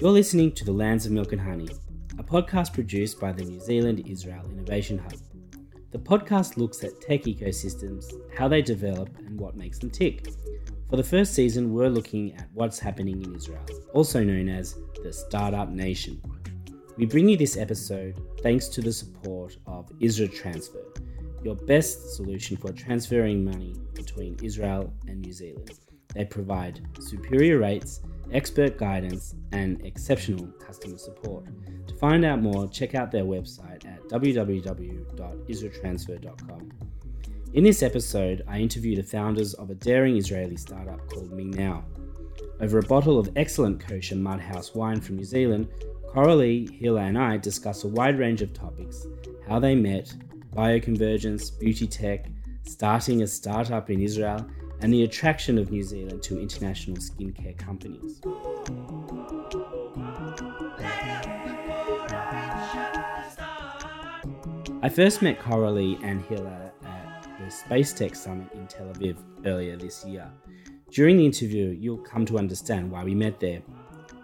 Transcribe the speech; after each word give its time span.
You're 0.00 0.12
listening 0.12 0.52
to 0.52 0.64
The 0.64 0.72
Lands 0.72 1.04
of 1.04 1.12
Milk 1.12 1.32
and 1.32 1.40
Honey, 1.42 1.68
a 2.18 2.22
podcast 2.22 2.72
produced 2.72 3.20
by 3.20 3.32
the 3.32 3.44
New 3.44 3.60
Zealand 3.60 4.02
Israel 4.06 4.48
Innovation 4.50 4.96
Hub. 4.96 5.12
The 5.90 5.98
podcast 5.98 6.56
looks 6.56 6.82
at 6.82 7.02
tech 7.02 7.24
ecosystems, 7.24 8.10
how 8.34 8.48
they 8.48 8.62
develop, 8.62 9.14
and 9.18 9.38
what 9.38 9.58
makes 9.58 9.78
them 9.78 9.90
tick. 9.90 10.26
For 10.88 10.96
the 10.96 11.04
first 11.04 11.34
season, 11.34 11.74
we're 11.74 11.90
looking 11.90 12.34
at 12.36 12.48
what's 12.54 12.78
happening 12.78 13.22
in 13.22 13.34
Israel, 13.34 13.66
also 13.92 14.24
known 14.24 14.48
as 14.48 14.74
the 15.02 15.12
Startup 15.12 15.68
Nation. 15.68 16.18
We 16.96 17.04
bring 17.04 17.28
you 17.28 17.36
this 17.36 17.58
episode 17.58 18.18
thanks 18.42 18.68
to 18.68 18.80
the 18.80 18.94
support 18.94 19.58
of 19.66 19.92
Israel 20.00 20.30
Transfer, 20.30 20.94
your 21.44 21.56
best 21.56 22.16
solution 22.16 22.56
for 22.56 22.72
transferring 22.72 23.44
money 23.44 23.76
between 23.92 24.38
Israel 24.42 24.94
and 25.08 25.20
New 25.20 25.34
Zealand. 25.34 25.78
They 26.14 26.24
provide 26.24 26.80
superior 27.00 27.58
rates, 27.58 28.00
expert 28.32 28.78
guidance, 28.78 29.34
and 29.52 29.84
exceptional 29.84 30.46
customer 30.64 30.96
support. 30.98 31.46
To 31.86 31.94
find 31.96 32.24
out 32.24 32.40
more, 32.40 32.68
check 32.68 32.94
out 32.94 33.10
their 33.10 33.24
website 33.24 33.84
at 33.86 34.02
www.israeltransfer.com. 34.08 36.70
In 37.52 37.64
this 37.64 37.82
episode, 37.82 38.44
I 38.46 38.60
interview 38.60 38.94
the 38.94 39.02
founders 39.02 39.54
of 39.54 39.70
a 39.70 39.74
daring 39.74 40.16
Israeli 40.16 40.56
startup 40.56 41.04
called 41.10 41.32
MeNow. 41.32 41.82
Over 42.60 42.78
a 42.78 42.82
bottle 42.82 43.18
of 43.18 43.30
excellent 43.36 43.80
kosher 43.80 44.14
Mudhouse 44.14 44.74
wine 44.74 45.00
from 45.00 45.16
New 45.16 45.24
Zealand, 45.24 45.68
Coralie, 46.12 46.68
Hilla, 46.80 47.02
and 47.02 47.18
I 47.18 47.38
discuss 47.38 47.84
a 47.84 47.88
wide 47.88 48.18
range 48.18 48.42
of 48.42 48.52
topics 48.52 49.06
how 49.48 49.58
they 49.58 49.74
met, 49.74 50.14
bioconvergence, 50.54 51.58
beauty 51.58 51.86
tech, 51.86 52.26
starting 52.62 53.22
a 53.22 53.26
startup 53.26 53.90
in 53.90 54.00
Israel, 54.00 54.46
and 54.82 54.92
the 54.92 55.04
attraction 55.04 55.58
of 55.58 55.70
New 55.70 55.82
Zealand 55.82 56.22
to 56.22 56.40
international 56.40 56.96
skincare 56.96 57.56
companies. 57.58 58.20
I 64.82 64.88
first 64.88 65.20
met 65.20 65.38
Coralie 65.38 65.98
and 66.02 66.24
Hilla 66.24 66.72
at 66.84 67.28
the 67.38 67.50
Space 67.50 67.92
Tech 67.92 68.14
Summit 68.14 68.48
in 68.54 68.66
Tel 68.66 68.86
Aviv 68.86 69.16
earlier 69.44 69.76
this 69.76 70.04
year. 70.06 70.30
During 70.90 71.18
the 71.18 71.26
interview, 71.26 71.76
you'll 71.78 71.98
come 71.98 72.24
to 72.26 72.38
understand 72.38 72.90
why 72.90 73.04
we 73.04 73.14
met 73.14 73.38
there. 73.38 73.60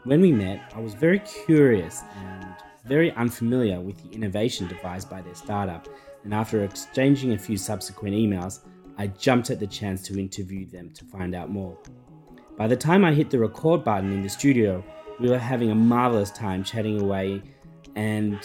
When 0.05 0.21
we 0.21 0.33
met, 0.33 0.73
I 0.75 0.81
was 0.81 0.95
very 0.95 1.19
curious 1.21 2.03
and 2.17 2.47
very 2.87 3.13
unfamiliar 3.13 3.81
with 3.81 4.03
the 4.03 4.15
innovation 4.15 4.67
devised 4.69 5.11
by 5.11 5.21
their 5.21 5.35
startup, 5.35 5.89
and 6.25 6.33
after 6.33 6.65
exchanging 6.65 7.33
a 7.33 7.39
few 7.39 7.57
subsequent 7.57 8.15
emails, 8.15 8.61
I 8.99 9.09
jumped 9.09 9.51
at 9.51 9.61
the 9.61 9.67
chance 9.67 10.03
to 10.05 10.19
interview 10.19 10.67
them 10.67 10.91
to 10.95 11.05
find 11.05 11.35
out 11.35 11.51
more. 11.51 11.77
By 12.57 12.67
the 12.67 12.77
time 12.77 13.05
I 13.05 13.13
hit 13.13 13.29
the 13.29 13.39
record 13.39 13.85
button 13.85 14.11
in 14.11 14.23
the 14.23 14.29
studio, 14.29 14.83
we 15.21 15.29
were 15.29 15.39
having 15.39 15.71
a 15.71 15.75
marvelous 15.75 16.31
time 16.31 16.65
chatting 16.65 17.01
away, 17.01 17.43
and 17.95 18.39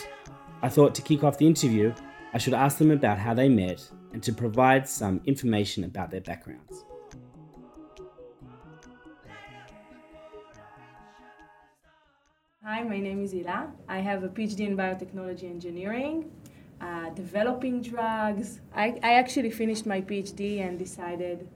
I 0.61 0.67
thought 0.67 0.94
to 0.95 1.02
kick 1.02 1.23
off 1.23 1.38
the 1.38 1.47
interview, 1.47 1.94
I 2.33 2.38
should 2.38 2.53
ask 2.53 2.77
them 2.77 2.91
about 2.91 3.17
how 3.17 3.33
they 3.33 3.47
met 3.47 3.81
and 4.11 4.22
to 4.23 4.33
provide 4.33 4.88
some 4.88 5.22
information 5.25 5.85
about 5.85 6.11
their 6.11 6.22
backgrounds. 6.22 6.83
Hi, 12.63 12.83
my 12.83 12.99
name 12.99 13.23
is 13.23 13.31
Hilla. 13.31 13.72
I 13.88 13.99
have 13.99 14.23
a 14.23 14.29
PhD 14.29 14.67
in 14.67 14.77
biotechnology 14.77 15.45
engineering, 15.45 16.29
uh, 16.81 17.09
developing 17.11 17.81
drugs. 17.81 18.59
I, 18.75 18.99
I 19.03 19.13
actually 19.13 19.51
finished 19.51 19.85
my 19.85 20.01
PhD 20.01 20.61
and 20.65 20.79
decided 20.79 21.47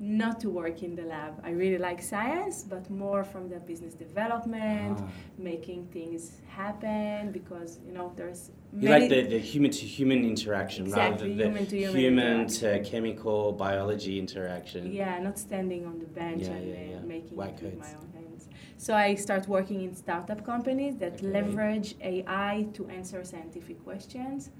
not 0.00 0.38
to 0.38 0.48
work 0.48 0.84
in 0.84 0.94
the 0.94 1.02
lab. 1.02 1.40
I 1.42 1.50
really 1.50 1.78
like 1.78 2.00
science, 2.00 2.62
but 2.62 2.88
more 2.88 3.24
from 3.24 3.48
the 3.48 3.58
business 3.58 3.94
development, 3.94 4.98
Ah. 5.00 5.08
making 5.36 5.86
things 5.96 6.40
happen 6.46 7.32
because, 7.32 7.80
you 7.86 7.92
know, 7.92 8.12
there's 8.16 8.50
You 8.80 8.90
like 8.90 9.08
the, 9.08 9.22
the 9.22 9.40
human 9.40 9.72
to 9.72 9.84
human 9.96 10.24
interaction 10.24 10.84
rather 10.84 11.26
Exactly, 11.26 11.34
than 11.34 11.52
the 11.54 11.58
human 11.58 11.66
to 11.66 11.76
human, 11.76 12.48
human 12.48 12.48
to 12.48 12.90
chemical 12.90 13.52
biology 13.52 14.14
interaction. 14.20 14.92
Yeah, 14.92 15.18
not 15.18 15.36
standing 15.38 15.84
on 15.84 15.98
the 15.98 16.06
bench 16.06 16.42
Yeah, 16.44 16.52
and 16.58 16.68
yeah, 16.68 16.74
uh, 16.74 16.90
yeah. 17.00 17.00
making 17.14 17.36
White 17.36 17.58
it 17.58 17.64
with 17.64 17.78
my 17.78 17.92
own 18.00 18.08
hands. 18.14 18.48
So 18.76 18.94
I 18.94 19.16
start 19.16 19.48
working 19.48 19.82
in 19.82 19.92
startup 19.96 20.44
companies 20.44 20.94
that 20.98 21.14
Okay. 21.14 21.26
leverage 21.26 21.96
AI 22.00 22.68
to 22.74 22.86
answer 22.98 23.24
scientific 23.24 23.82
questions. 23.82 24.50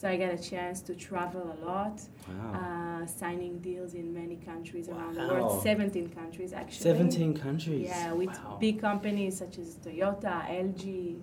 So 0.00 0.08
I 0.08 0.16
get 0.16 0.32
a 0.32 0.42
chance 0.42 0.80
to 0.88 0.94
travel 0.94 1.42
a 1.54 1.58
lot, 1.66 2.00
Wow. 2.26 2.54
uh, 3.02 3.06
signing 3.06 3.58
deals 3.58 3.92
in 3.92 4.14
many 4.14 4.36
countries 4.36 4.88
around 4.88 5.14
the 5.16 5.26
world, 5.28 5.60
17 5.62 6.08
countries 6.08 6.54
actually. 6.54 6.84
17 6.84 7.34
countries. 7.34 7.86
Yeah, 7.86 8.14
with 8.14 8.30
Wow. 8.30 8.56
big 8.58 8.80
companies 8.80 9.36
such 9.36 9.58
as 9.58 9.76
Toyota, 9.84 10.34
LG, 10.48 11.20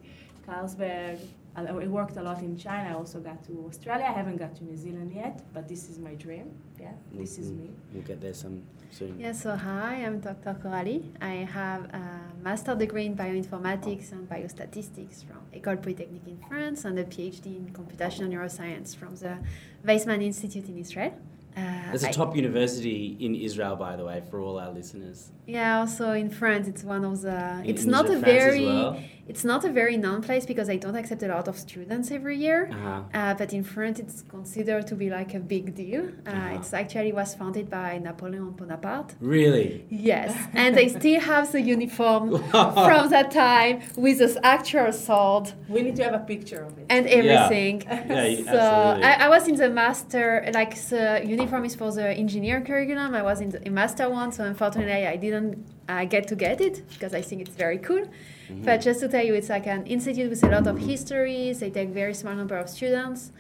Carlsberg. 0.48 1.18
I 1.56 1.62
I 1.66 1.88
worked 1.88 2.18
a 2.18 2.22
lot 2.30 2.40
in 2.44 2.56
China. 2.56 2.90
I 2.92 2.94
also 2.94 3.20
got 3.20 3.40
to 3.48 3.54
Australia. 3.68 4.06
I 4.12 4.16
haven't 4.22 4.38
got 4.38 4.54
to 4.58 4.64
New 4.70 4.78
Zealand 4.86 5.12
yet, 5.12 5.36
but 5.56 5.68
this 5.68 5.90
is 5.90 5.98
my 5.98 6.14
dream. 6.26 6.48
Yeah, 6.80 6.92
this 7.14 7.38
is 7.40 7.52
Mhm. 7.52 7.58
me. 7.60 7.70
We'll 7.94 8.04
get 8.04 8.22
there 8.22 8.34
some 8.34 8.62
soon. 8.92 9.20
Yeah, 9.20 9.32
so 9.32 9.56
hi, 9.56 9.96
I'm 10.06 10.20
Dr. 10.20 10.54
Coralie. 10.62 11.04
I 11.22 11.36
have 11.60 11.84
a 11.86 12.04
master 12.44 12.76
degree 12.76 13.06
in 13.06 13.16
bioinformatics 13.16 14.12
and 14.12 14.30
biostatistics 14.30 15.24
from 15.26 15.40
École 15.54 15.82
Polytechnique 15.82 16.28
in 16.28 16.38
France 16.48 16.86
and 16.86 16.98
a 17.00 17.04
PhD 17.06 17.48
in 17.62 17.66
computational 17.74 18.30
neuroscience 18.34 18.96
from 18.96 19.16
the 19.16 19.38
Weizmann 19.86 20.22
Institute 20.24 20.68
in 20.70 20.78
Israel. 20.78 21.14
Uh, 21.56 21.92
It's 21.94 22.04
a 22.04 22.12
top 22.12 22.36
university 22.36 23.18
in 23.20 23.34
Israel, 23.34 23.76
by 23.76 23.96
the 23.96 24.06
way, 24.06 24.22
for 24.30 24.40
all 24.40 24.60
our 24.60 24.72
listeners. 24.72 25.32
Yeah, 25.48 25.80
also 25.80 26.12
in 26.12 26.30
France, 26.30 26.68
it's 26.68 26.84
one 26.84 27.04
of 27.04 27.22
the. 27.22 27.40
In- 27.64 27.66
It's 27.72 27.86
in 27.86 27.90
not 27.90 28.06
a 28.06 28.10
France 28.20 28.26
as 28.28 28.44
very. 28.44 28.66
well? 28.66 29.00
It's 29.28 29.44
not 29.44 29.66
a 29.66 29.70
very 29.70 29.98
known 29.98 30.22
place 30.22 30.46
because 30.46 30.70
I 30.70 30.78
don't 30.78 30.96
accept 30.96 31.22
a 31.24 31.28
lot 31.28 31.48
of 31.48 31.58
students 31.58 32.12
every 32.12 32.38
year. 32.38 32.70
Uh-huh. 32.72 33.02
Uh, 33.14 33.34
but 33.34 33.54
in 33.54 33.64
France, 33.64 34.00
it's 34.00 34.22
considered 34.22 34.88
to 34.88 34.96
be 34.96 35.10
like 35.10 35.34
a 35.34 35.40
big 35.56 35.66
deal. 35.76 36.04
Uh, 36.26 36.30
Uh-huh. 36.32 36.56
It's 36.58 36.72
actually 36.74 37.12
was 37.22 37.36
founded 37.36 37.68
by 37.70 37.90
Napoleon 38.10 38.52
Bonaparte. 38.60 39.12
Really? 39.20 39.86
Yes, 39.90 40.32
and 40.54 40.76
they 40.78 40.88
still 41.00 41.20
have 41.20 41.46
the 41.52 41.62
uniform 41.76 42.24
from 42.88 43.10
that 43.16 43.30
time 43.32 43.76
with 43.98 44.18
this 44.20 44.36
actual 44.44 44.92
sword 44.94 45.46
We 45.70 45.82
need 45.86 45.96
to 46.00 46.04
have 46.08 46.14
a 46.24 46.26
picture 46.34 46.62
of 46.68 46.74
it. 46.80 46.86
and 46.96 47.04
everything. 47.20 47.76
Yeah, 47.88 48.26
you- 48.26 48.44
so 48.46 48.52
absolutely. 48.52 49.04
I, 49.10 49.26
I 49.26 49.30
was 49.36 49.44
in 49.52 49.56
the 49.64 49.70
master, 49.70 50.26
like 50.60 50.74
the 50.94 51.06
uniform 51.36 51.64
is 51.66 51.76
for 51.76 51.92
the 51.92 52.08
engineer 52.24 52.58
curriculum. 52.62 53.10
I 53.22 53.24
was 53.32 53.38
in 53.42 53.50
the 53.54 53.60
in 53.68 53.74
master 53.74 54.06
one, 54.10 54.30
so 54.32 54.42
unfortunately 54.52 55.06
I 55.16 55.18
didn't 55.26 55.54
uh, 55.90 56.06
get 56.06 56.28
to 56.28 56.36
get 56.36 56.62
it 56.62 56.88
because 56.90 57.14
I 57.14 57.22
think 57.22 57.42
it's 57.42 57.56
very 57.56 57.78
cool. 57.78 58.04
Mm-hmm. 58.04 58.64
But 58.64 58.82
just 58.82 59.00
to 59.02 59.08
tell 59.08 59.26
you, 59.26 59.34
it's 59.34 59.50
like 59.50 59.68
an 59.68 59.86
institute 59.88 60.30
with 60.30 60.44
a 60.44 60.50
lot 60.50 60.68
of 60.68 60.78
histories. 60.80 61.60
They 61.60 61.70
take 61.70 61.90
very 61.90 62.14
small 62.14 62.36
number 62.36 62.58
of 62.58 62.70
students, 62.70 63.32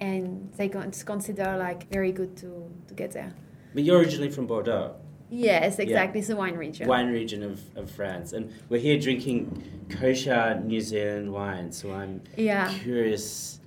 and 0.00 0.50
they 0.56 0.68
con- 0.68 0.88
it's 0.88 1.04
like 1.06 1.88
very 1.90 2.12
good 2.12 2.36
to, 2.38 2.70
to 2.88 2.94
get 2.94 3.12
there. 3.12 3.32
But 3.74 3.84
you're 3.84 3.98
originally 3.98 4.30
from 4.30 4.46
Bordeaux, 4.46 4.94
Yes, 5.30 5.78
exactly. 5.78 6.20
It's 6.20 6.28
the 6.28 6.36
wine 6.36 6.56
region. 6.56 6.88
wine 6.88 7.08
region 7.12 7.42
of, 7.42 7.60
of 7.76 7.90
France. 7.90 8.32
And 8.32 8.52
we're 8.68 8.80
here 8.80 8.98
drinking 8.98 9.62
kosher 9.90 10.60
New 10.64 10.80
Zealand 10.80 11.32
wine. 11.32 11.70
So 11.72 11.92
I'm 11.92 12.22
Yeah. 12.36 12.72
curious. 12.78 13.57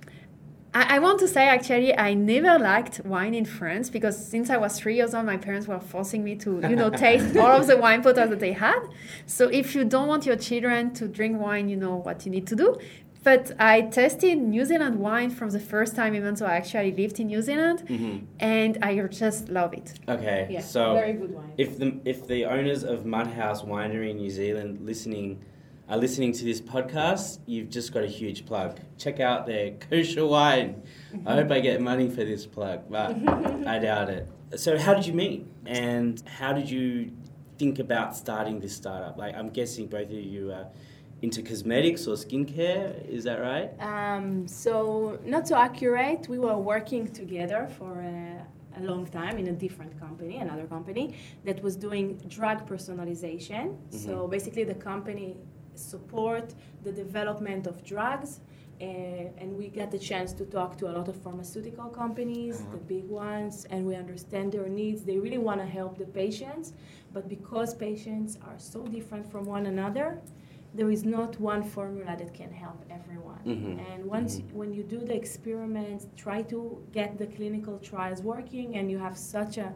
I, 0.74 0.96
I 0.96 0.98
want 1.00 1.18
to 1.20 1.28
say 1.28 1.46
actually 1.48 1.96
I 1.96 2.14
never 2.14 2.58
liked 2.58 3.00
wine 3.04 3.34
in 3.34 3.44
France 3.44 3.90
because 3.90 4.16
since 4.26 4.48
I 4.50 4.56
was 4.56 4.78
three 4.78 4.96
years 4.96 5.14
old, 5.14 5.26
my 5.26 5.36
parents 5.36 5.66
were 5.66 5.80
forcing 5.80 6.24
me 6.24 6.34
to, 6.36 6.60
you 6.68 6.76
know, 6.76 6.90
taste 6.90 7.36
all 7.42 7.52
of 7.60 7.66
the 7.66 7.76
wine 7.76 8.02
bottles 8.02 8.30
that 8.30 8.40
they 8.40 8.52
had. 8.52 8.80
So 9.26 9.48
if 9.48 9.74
you 9.74 9.84
don't 9.84 10.08
want 10.08 10.26
your 10.26 10.36
children 10.36 10.92
to 10.94 11.08
drink 11.08 11.38
wine, 11.40 11.68
you 11.68 11.76
know 11.76 11.96
what 11.96 12.24
you 12.24 12.32
need 12.32 12.46
to 12.48 12.56
do. 12.56 12.78
But 13.24 13.52
I 13.60 13.82
tasted 13.82 14.36
New 14.38 14.64
Zealand 14.64 14.98
wine 14.98 15.30
from 15.30 15.50
the 15.50 15.60
first 15.60 15.94
time, 15.94 16.16
even 16.16 16.34
though 16.34 16.46
I 16.46 16.56
actually 16.56 16.90
lived 16.90 17.20
in 17.20 17.28
New 17.28 17.40
Zealand, 17.40 17.84
Mhm. 17.88 18.22
and 18.40 18.78
I 18.82 18.98
just 19.06 19.48
love 19.48 19.72
it. 19.74 19.94
Okay, 20.08 20.48
yeah, 20.50 20.60
so 20.60 20.94
very 20.94 21.12
good 21.12 21.30
wine. 21.32 21.52
if 21.56 21.78
the 21.78 22.00
if 22.04 22.26
the 22.26 22.44
owners 22.46 22.82
of 22.82 23.04
Mudhouse 23.04 23.64
Winery 23.64 24.10
in 24.10 24.16
New 24.16 24.30
Zealand 24.30 24.80
listening 24.84 25.38
are 25.88 25.96
listening 25.96 26.32
to 26.32 26.44
this 26.44 26.60
podcast, 26.60 27.40
you've 27.46 27.68
just 27.68 27.92
got 27.92 28.04
a 28.04 28.06
huge 28.08 28.46
plug. 28.46 28.78
Check 28.98 29.20
out 29.20 29.46
their 29.46 29.72
kosher 29.72 30.26
wine. 30.26 30.82
I 31.26 31.34
hope 31.34 31.50
I 31.50 31.60
get 31.60 31.80
money 31.80 32.08
for 32.08 32.24
this 32.24 32.46
plug, 32.46 32.82
but 32.88 33.10
I 33.66 33.78
doubt 33.78 34.08
it. 34.08 34.28
So 34.56 34.78
how 34.78 34.94
did 34.94 35.06
you 35.06 35.12
meet? 35.12 35.46
And 35.66 36.22
how 36.26 36.52
did 36.52 36.70
you 36.70 37.12
think 37.58 37.78
about 37.78 38.16
starting 38.16 38.60
this 38.60 38.74
startup? 38.76 39.18
Like 39.18 39.34
I'm 39.34 39.50
guessing 39.50 39.86
both 39.86 40.06
of 40.06 40.12
you 40.12 40.52
are 40.52 40.68
into 41.22 41.40
cosmetics 41.42 42.06
or 42.06 42.14
skincare, 42.16 43.08
is 43.08 43.24
that 43.24 43.40
right? 43.40 43.70
Um, 43.80 44.46
so 44.48 45.18
not 45.24 45.46
so 45.46 45.56
accurate. 45.56 46.28
We 46.28 46.38
were 46.38 46.58
working 46.58 47.06
together 47.06 47.68
for 47.78 48.00
a, 48.00 48.44
a 48.76 48.82
long 48.82 49.06
time 49.06 49.38
in 49.38 49.46
a 49.48 49.52
different 49.52 49.98
company, 50.00 50.38
another 50.38 50.66
company 50.66 51.14
that 51.44 51.62
was 51.62 51.76
doing 51.76 52.16
drug 52.28 52.68
personalization. 52.68 53.76
So 53.90 54.26
basically, 54.26 54.64
the 54.64 54.74
company 54.74 55.36
support 55.74 56.54
the 56.84 56.92
development 56.92 57.66
of 57.66 57.82
drugs. 57.84 58.40
Uh, 58.80 58.84
and 59.40 59.56
we 59.56 59.68
get 59.68 59.90
the 59.92 59.98
chance 59.98 60.32
to 60.32 60.44
talk 60.44 60.76
to 60.76 60.88
a 60.88 60.92
lot 60.98 61.06
of 61.08 61.14
pharmaceutical 61.16 61.88
companies, 61.88 62.60
Uh-huh. 62.60 62.72
the 62.72 62.78
big 62.94 63.08
ones, 63.08 63.64
and 63.70 63.86
we 63.86 63.94
understand 63.94 64.50
their 64.52 64.68
needs. 64.68 65.04
They 65.04 65.18
really 65.18 65.38
want 65.38 65.60
to 65.60 65.66
help 65.66 65.98
the 65.98 66.06
patients, 66.06 66.72
but 67.14 67.28
because 67.28 67.74
patients 67.74 68.38
are 68.48 68.58
so 68.58 68.80
different 68.96 69.24
from 69.30 69.44
one 69.46 69.66
another, 69.66 70.20
there 70.74 70.90
is 70.90 71.04
not 71.04 71.38
one 71.38 71.62
formula 71.62 72.16
that 72.18 72.32
can 72.34 72.50
help 72.50 72.80
everyone. 72.90 73.42
Mhm. 73.44 73.78
And 73.92 74.00
once 74.06 74.32
Mhm. 74.40 74.52
when 74.60 74.72
you 74.72 74.82
do 74.82 74.98
the 75.10 75.14
experiments, 75.14 76.08
try 76.16 76.42
to 76.54 76.58
get 76.98 77.18
the 77.18 77.26
clinical 77.36 77.78
trials 77.78 78.20
working, 78.22 78.74
and 78.76 78.90
you 78.90 78.98
have 78.98 79.16
such 79.16 79.58
a 79.58 79.74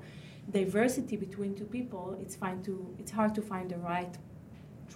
diversity 0.50 1.16
between 1.16 1.54
two 1.54 1.66
people, 1.66 2.16
it's 2.22 2.34
fine 2.34 2.60
to 2.62 2.74
it's 2.98 3.12
hard 3.12 3.34
to 3.34 3.42
find 3.42 3.66
the 3.70 3.78
right 3.78 4.14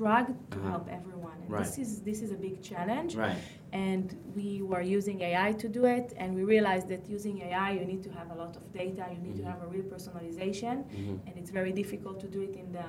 drug 0.01 0.27
to 0.53 0.59
Uh-huh. 0.59 0.71
help 0.75 0.87
everyone. 0.99 1.39
And 1.43 1.51
Right. 1.51 1.65
this 1.65 1.77
is 1.85 1.91
this 2.09 2.19
is 2.25 2.31
a 2.39 2.41
big 2.47 2.57
challenge 2.71 3.13
Right. 3.25 3.39
and 3.87 4.07
we 4.39 4.49
were 4.71 4.85
using 4.99 5.17
AI 5.29 5.51
to 5.63 5.69
do 5.79 5.83
it, 5.99 6.07
and 6.21 6.29
we 6.39 6.43
realized 6.55 6.87
that 6.93 7.03
using 7.19 7.37
AI, 7.49 7.71
you 7.79 7.85
need 7.93 8.03
to 8.09 8.13
have 8.19 8.29
a 8.35 8.37
lot 8.43 8.53
of 8.61 8.65
data, 8.83 9.03
you 9.15 9.21
need 9.27 9.35
Mhm. 9.37 9.43
to 9.43 9.45
have 9.53 9.61
a 9.67 9.69
real 9.75 9.87
personalization, 9.95 10.77
Mhm. 10.85 11.17
and 11.27 11.33
it's 11.41 11.53
very 11.61 11.73
difficult 11.83 12.17
to 12.25 12.29
do 12.37 12.41
it 12.49 12.55
in 12.63 12.69
the 12.79 12.89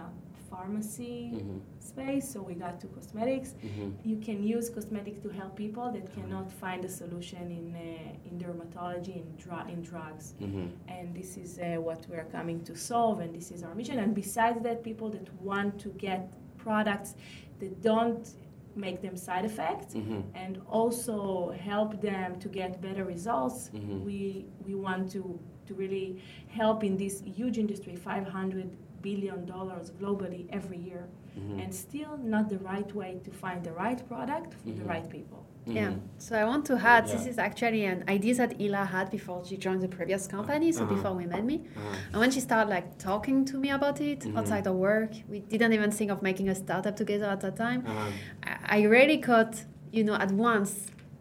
pharmacy 0.49 1.17
Mhm. 1.33 1.59
space. 1.91 2.25
So 2.33 2.37
we 2.49 2.55
got 2.65 2.75
to 2.83 2.87
cosmetics. 2.97 3.49
Mhm. 3.67 3.89
You 4.11 4.17
can 4.27 4.39
use 4.55 4.65
cosmetics 4.77 5.19
to 5.25 5.29
help 5.39 5.53
people 5.65 5.87
that 5.95 6.05
cannot 6.17 6.47
find 6.63 6.81
a 6.89 6.91
solution 7.01 7.43
in 7.59 7.67
uh, 7.87 8.27
in 8.29 8.33
dermatology 8.43 9.15
in, 9.23 9.27
dru- 9.43 9.67
in 9.73 9.79
drugs. 9.91 10.25
Mhm. 10.47 10.65
And 10.95 11.05
this 11.19 11.31
is 11.43 11.51
uh, 11.59 11.63
what 11.87 12.01
we 12.09 12.15
are 12.21 12.29
coming 12.37 12.57
to 12.69 12.73
solve, 12.91 13.17
and 13.23 13.31
this 13.39 13.47
is 13.55 13.59
our 13.65 13.75
mission. 13.79 13.97
And 14.03 14.11
besides 14.23 14.59
that, 14.67 14.77
people 14.89 15.09
that 15.15 15.27
want 15.49 15.71
to 15.85 15.89
get 16.07 16.23
products 16.65 17.15
that 17.59 17.81
don't 17.81 18.23
make 18.75 18.97
them 19.05 19.15
side 19.17 19.45
effects 19.51 19.93
Mhm. 19.95 20.21
and 20.43 20.53
also 20.79 21.51
help 21.69 21.89
them 22.09 22.39
to 22.43 22.47
get 22.59 22.69
better 22.87 23.03
results. 23.15 23.69
Mhm. 23.73 24.03
We 24.09 24.19
we 24.67 24.73
want 24.87 25.03
to 25.15 25.21
to 25.67 25.73
really 25.83 26.09
help 26.59 26.83
in 26.83 26.93
this 26.97 27.15
huge 27.37 27.57
industry, 27.65 27.95
500 27.95 28.69
billion 29.01 29.45
dollars 29.45 29.85
globally 30.01 30.41
every 30.59 30.77
year, 30.89 31.03
Mhm. 31.37 31.63
and 31.63 31.73
still 31.73 32.17
not 32.17 32.49
the 32.49 32.59
right 32.71 32.91
way 33.01 33.19
to 33.25 33.31
find 33.31 33.63
the 33.63 33.71
right 33.83 33.99
product 34.07 34.53
for 34.61 34.69
the 34.79 34.83
Mhm. 34.83 34.89
right 34.93 35.09
people. 35.09 35.39
Yeah. 35.65 35.91
Mhm. 35.91 35.99
So 36.17 36.35
I 36.35 36.43
want 36.51 36.65
to 36.65 36.75
add, 36.93 37.05
this 37.07 37.25
is 37.27 37.37
actually 37.37 37.85
an 37.85 38.03
idea 38.09 38.33
that 38.41 38.51
Hilla 38.59 38.83
had 38.95 39.09
before 39.11 39.39
she 39.45 39.55
joined 39.57 39.81
the 39.81 39.87
previous 39.97 40.23
company, 40.27 40.71
so 40.71 40.83
Uh-huh. 40.83 40.95
before 40.95 41.13
we 41.21 41.25
met 41.35 41.45
me. 41.51 41.57
Uh-huh. 41.59 41.95
And 42.11 42.19
when 42.23 42.31
she 42.31 42.41
started 42.41 42.69
like 42.77 42.87
talking 42.97 43.45
to 43.51 43.55
me 43.63 43.69
about 43.79 44.01
it 44.01 44.21
Mhm. 44.21 44.37
outside 44.37 44.65
of 44.71 44.75
work, 44.75 45.11
we 45.29 45.39
didn't 45.53 45.73
even 45.73 45.91
think 45.91 46.09
of 46.11 46.21
making 46.29 46.49
a 46.49 46.55
startup 46.55 46.95
together 46.95 47.27
at 47.35 47.39
that 47.45 47.55
time. 47.55 47.81
Uh-huh. 47.85 48.09
I, 48.71 48.79
I 48.79 48.87
really 48.95 49.17
got, 49.17 49.51
you 49.97 50.03
know, 50.03 50.15
at 50.15 50.31
once 50.31 50.73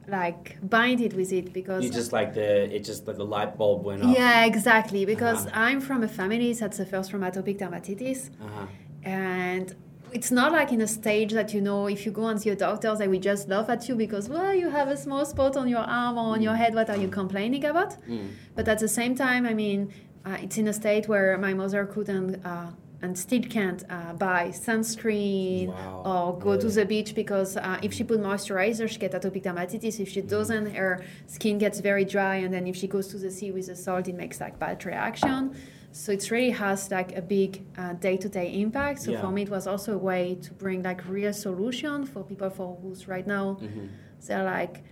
like 0.09 0.57
binded 0.69 1.13
with 1.13 1.33
it 1.33 1.53
because 1.53 1.85
You 1.85 1.91
just 1.91 2.13
like 2.13 2.31
the 2.35 2.75
it 2.77 2.83
just 2.91 3.07
like 3.07 3.19
the 3.25 3.29
light 3.37 3.53
bulb 3.59 3.85
went 3.85 4.03
off. 4.03 4.17
yeah, 4.19 4.45
exactly. 4.53 5.05
Because 5.05 5.41
Uh-huh. 5.47 5.67
I'm 5.69 5.81
from 5.89 6.03
a 6.03 6.09
family 6.09 6.53
that 6.55 6.73
suffers 6.75 7.09
from 7.11 7.21
atopic 7.29 7.59
dermatitis, 7.59 8.21
Uh-huh. 8.47 8.67
and 9.05 9.67
it's 10.13 10.31
not 10.31 10.53
like 10.53 10.71
in 10.73 10.81
a 10.81 10.87
stage 10.87 11.33
that 11.33 11.53
you 11.55 11.61
know 11.61 11.87
if 11.87 12.05
you 12.07 12.13
go 12.13 12.27
and 12.27 12.41
see 12.41 12.51
a 12.51 12.57
doctor 12.57 12.95
they 12.97 13.09
will 13.09 13.21
just 13.21 13.49
laugh 13.49 13.69
at 13.69 13.89
you 13.89 13.95
because 13.95 14.29
well 14.29 14.55
you 14.55 14.69
have 14.71 14.89
a 14.89 14.97
small 14.97 15.25
spot 15.25 15.57
on 15.57 15.69
your 15.69 15.81
arm 16.01 16.17
or 16.19 16.35
on 16.35 16.41
your 16.43 16.55
head. 16.55 16.75
What 16.75 16.89
are 16.91 16.97
you 16.97 17.09
complaining 17.09 17.65
about? 17.65 17.91
Mm. 18.09 18.29
but 18.57 18.67
at 18.69 18.79
the 18.79 18.89
same 18.89 19.15
time 19.15 19.43
i 19.47 19.55
mean 19.55 19.93
uh, 20.27 20.37
it's 20.45 20.59
in 20.59 20.67
a 20.69 20.73
state 20.73 21.09
where 21.09 21.39
my 21.39 21.55
mother 21.55 21.87
couldn't 21.87 22.45
uh, 22.45 22.71
and 23.03 23.19
still 23.19 23.43
can't 23.43 23.83
uh, 23.89 24.13
buy 24.13 24.43
sunscreen 24.49 25.69
Wow. 25.69 26.03
or 26.05 26.39
go 26.39 26.59
to 26.61 26.69
the 26.69 26.85
beach 26.85 27.15
because 27.15 27.57
uh, 27.57 27.79
if 27.83 27.93
she 27.95 28.05
put 28.05 28.21
moisturizer 28.21 28.87
she 28.89 28.99
gets 28.99 29.15
atopic 29.15 29.43
dermatitis. 29.45 29.99
If 30.01 30.09
she 30.11 30.21
doesn't 30.21 30.75
her 30.75 31.03
skin 31.27 31.57
gets 31.59 31.81
very 31.81 32.05
dry 32.05 32.37
and 32.45 32.53
then 32.53 32.67
if 32.67 32.77
she 32.77 32.87
goes 32.87 33.07
to 33.09 33.17
the 33.19 33.31
sea 33.31 33.51
with 33.53 33.67
the 33.69 33.77
salt 33.77 34.09
it 34.09 34.15
makes 34.15 34.41
like 34.41 34.59
bad 34.59 34.85
reaction 34.85 35.55
so 35.93 36.13
it 36.13 36.31
really 36.31 36.51
has 36.51 36.91
like 36.91 37.17
a 37.17 37.23
big 37.23 37.63
uh, 37.77 37.93
day-to-day 37.95 38.61
impact 38.61 39.03
so 39.03 39.11
Yeah. 39.13 39.21
for 39.21 39.31
me 39.31 39.43
it 39.43 39.51
was 39.51 39.67
also 39.67 39.95
a 39.95 39.99
way 39.99 40.37
to 40.43 40.53
bring 40.55 40.83
like 40.83 41.07
real 41.09 41.33
solution 41.33 42.07
for 42.07 42.23
people 42.23 42.51
for 42.51 42.79
who's 42.81 43.09
right 43.09 43.27
now 43.27 43.59
Mhm. 43.61 43.89
they're 44.27 44.45
like 44.45 44.83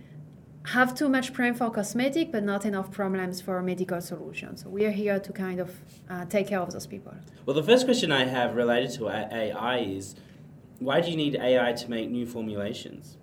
have 0.65 0.93
too 0.93 1.07
much 1.07 1.33
problem 1.33 1.55
for 1.55 1.69
cosmetic 1.71 2.31
but 2.33 2.43
not 2.43 2.65
enough 2.65 2.91
problems 2.91 3.39
for 3.41 3.61
medical 3.61 4.01
solutions 4.01 4.61
so 4.61 4.69
we're 4.69 4.91
here 4.91 5.19
to 5.19 5.31
kind 5.31 5.59
of 5.59 5.69
uh, 6.09 6.25
take 6.25 6.47
care 6.47 6.59
of 6.59 6.71
those 6.71 6.85
people 6.87 7.13
Well, 7.45 7.55
the 7.55 7.63
first 7.63 7.85
question 7.85 8.11
I 8.11 8.25
have 8.25 8.55
related 8.55 8.91
to 8.97 9.07
AI 9.09 9.77
is 9.79 10.15
why 10.79 10.99
do 11.01 11.09
you 11.09 11.17
need 11.17 11.35
AI 11.35 11.71
to 11.73 11.89
make 11.89 12.09
new 12.11 12.25
formulations? 12.25 13.17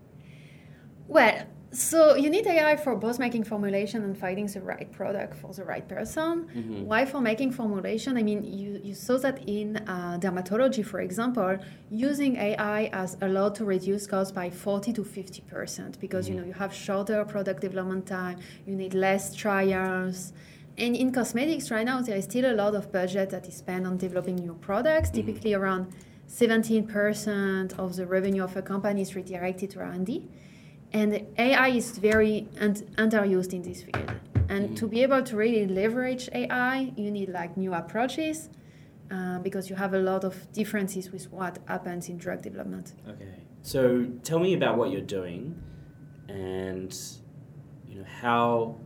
well 1.08 1.44
so 1.76 2.14
you 2.17 2.31
need 2.31 2.46
ai 2.46 2.76
for 2.76 2.94
both 2.96 3.19
making 3.19 3.44
formulation 3.44 4.02
and 4.02 4.17
finding 4.17 4.46
the 4.46 4.61
right 4.61 4.90
product 4.93 5.37
for 5.37 5.52
the 5.52 5.64
right 5.64 5.87
person. 5.88 6.32
Mhm. 6.55 6.84
why 6.90 7.05
for 7.05 7.20
making 7.20 7.50
formulation? 7.52 8.17
I 8.17 8.23
mean 8.23 8.40
you, 8.61 8.81
you 8.82 8.94
saw 8.94 9.17
that 9.19 9.38
in 9.46 9.69
uh, 9.76 10.19
dermatology 10.25 10.84
for 10.84 11.00
example 11.00 11.58
using 11.90 12.37
ai 12.37 12.81
has 12.93 13.17
allowed 13.20 13.55
to 13.56 13.64
reduce 13.64 14.06
costs 14.06 14.32
by 14.32 14.49
40 14.50 14.93
to 14.94 15.05
50 15.05 15.43
percent 15.43 15.93
because 16.00 16.28
you 16.28 16.34
know 16.38 16.44
you 16.44 16.55
have 16.55 16.73
shorter 16.73 17.25
product 17.25 17.61
development 17.61 18.06
time 18.06 18.38
you 18.67 18.75
need 18.75 18.94
less 18.94 19.34
trials. 19.34 20.32
And 20.79 20.94
in 20.94 21.11
cosmetics 21.12 21.70
right 21.70 21.87
now 21.87 22.00
there 22.00 22.17
is 22.17 22.25
still 22.25 22.46
a 22.52 22.56
lot 22.62 22.75
of 22.75 22.93
budget 22.93 23.31
that 23.31 23.46
is 23.49 23.56
spent 23.56 23.87
on 23.87 23.96
developing 23.96 24.37
new 24.37 24.55
products. 24.69 25.11
Typically 25.11 25.52
around 25.55 25.87
17% 26.29 27.79
of 27.79 27.96
the 27.96 28.06
revenue 28.06 28.43
of 28.43 28.56
a 28.56 28.62
company 28.62 29.00
is 29.02 29.14
redirected 29.14 29.70
to 29.70 29.79
r&d 29.81 30.29
and 30.93 31.27
ai 31.38 31.69
is 31.69 31.99
very 31.99 32.49
un- 32.61 32.75
underused 32.97 33.53
in 33.53 33.62
this 33.62 33.83
field. 33.83 34.11
And 34.49 34.77
to 34.77 34.87
be 34.87 35.03
able 35.03 35.23
to 35.23 35.37
really 35.37 35.67
leverage 35.67 36.29
ai 36.33 36.93
you 36.97 37.11
need 37.11 37.31
like 37.31 37.56
new 37.56 37.75
approaches 37.75 38.49
uh, 39.11 39.38
because 39.41 39.71
you 39.71 39.77
have 39.77 39.94
a 39.94 39.99
lot 39.99 40.25
of 40.25 40.50
differences 40.53 41.11
with 41.11 41.31
what 41.33 41.59
happens 41.67 42.09
in 42.09 42.17
drug 42.17 42.43
development. 42.43 42.94
Okay. 43.09 43.35
So 43.62 44.06
tell 44.23 44.38
me 44.38 44.55
about 44.55 44.77
what 44.77 44.91
you're 44.91 45.00
doing 45.00 45.61
and 46.29 46.97
you 47.87 47.99
know 47.99 48.06
how 48.21 48.77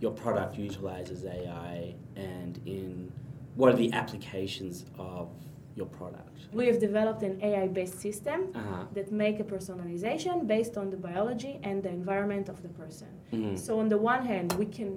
your 0.00 0.12
product 0.12 0.56
utilizes 0.56 1.24
AI 1.24 1.94
and 2.16 2.58
in 2.66 3.12
what 3.54 3.72
are 3.72 3.76
the 3.76 3.92
applications 3.92 4.86
of 4.98 5.28
your 5.76 5.86
product? 5.86 6.28
We 6.52 6.66
have 6.66 6.78
developed 6.80 7.22
an 7.22 7.38
AI-based 7.42 7.98
system 8.00 8.40
Uh-huh. 8.54 8.84
that 8.96 9.10
make 9.12 9.36
a 9.40 9.44
personalization 9.44 10.46
based 10.46 10.76
on 10.76 10.90
the 10.90 10.96
biology 10.96 11.54
and 11.62 11.82
the 11.82 11.90
environment 11.90 12.48
of 12.48 12.62
the 12.62 12.68
person. 12.82 13.08
Mhm. 13.32 13.56
So 13.58 13.78
on 13.82 13.88
the 13.88 13.98
one 14.12 14.22
hand, 14.26 14.52
we 14.62 14.66
can 14.66 14.92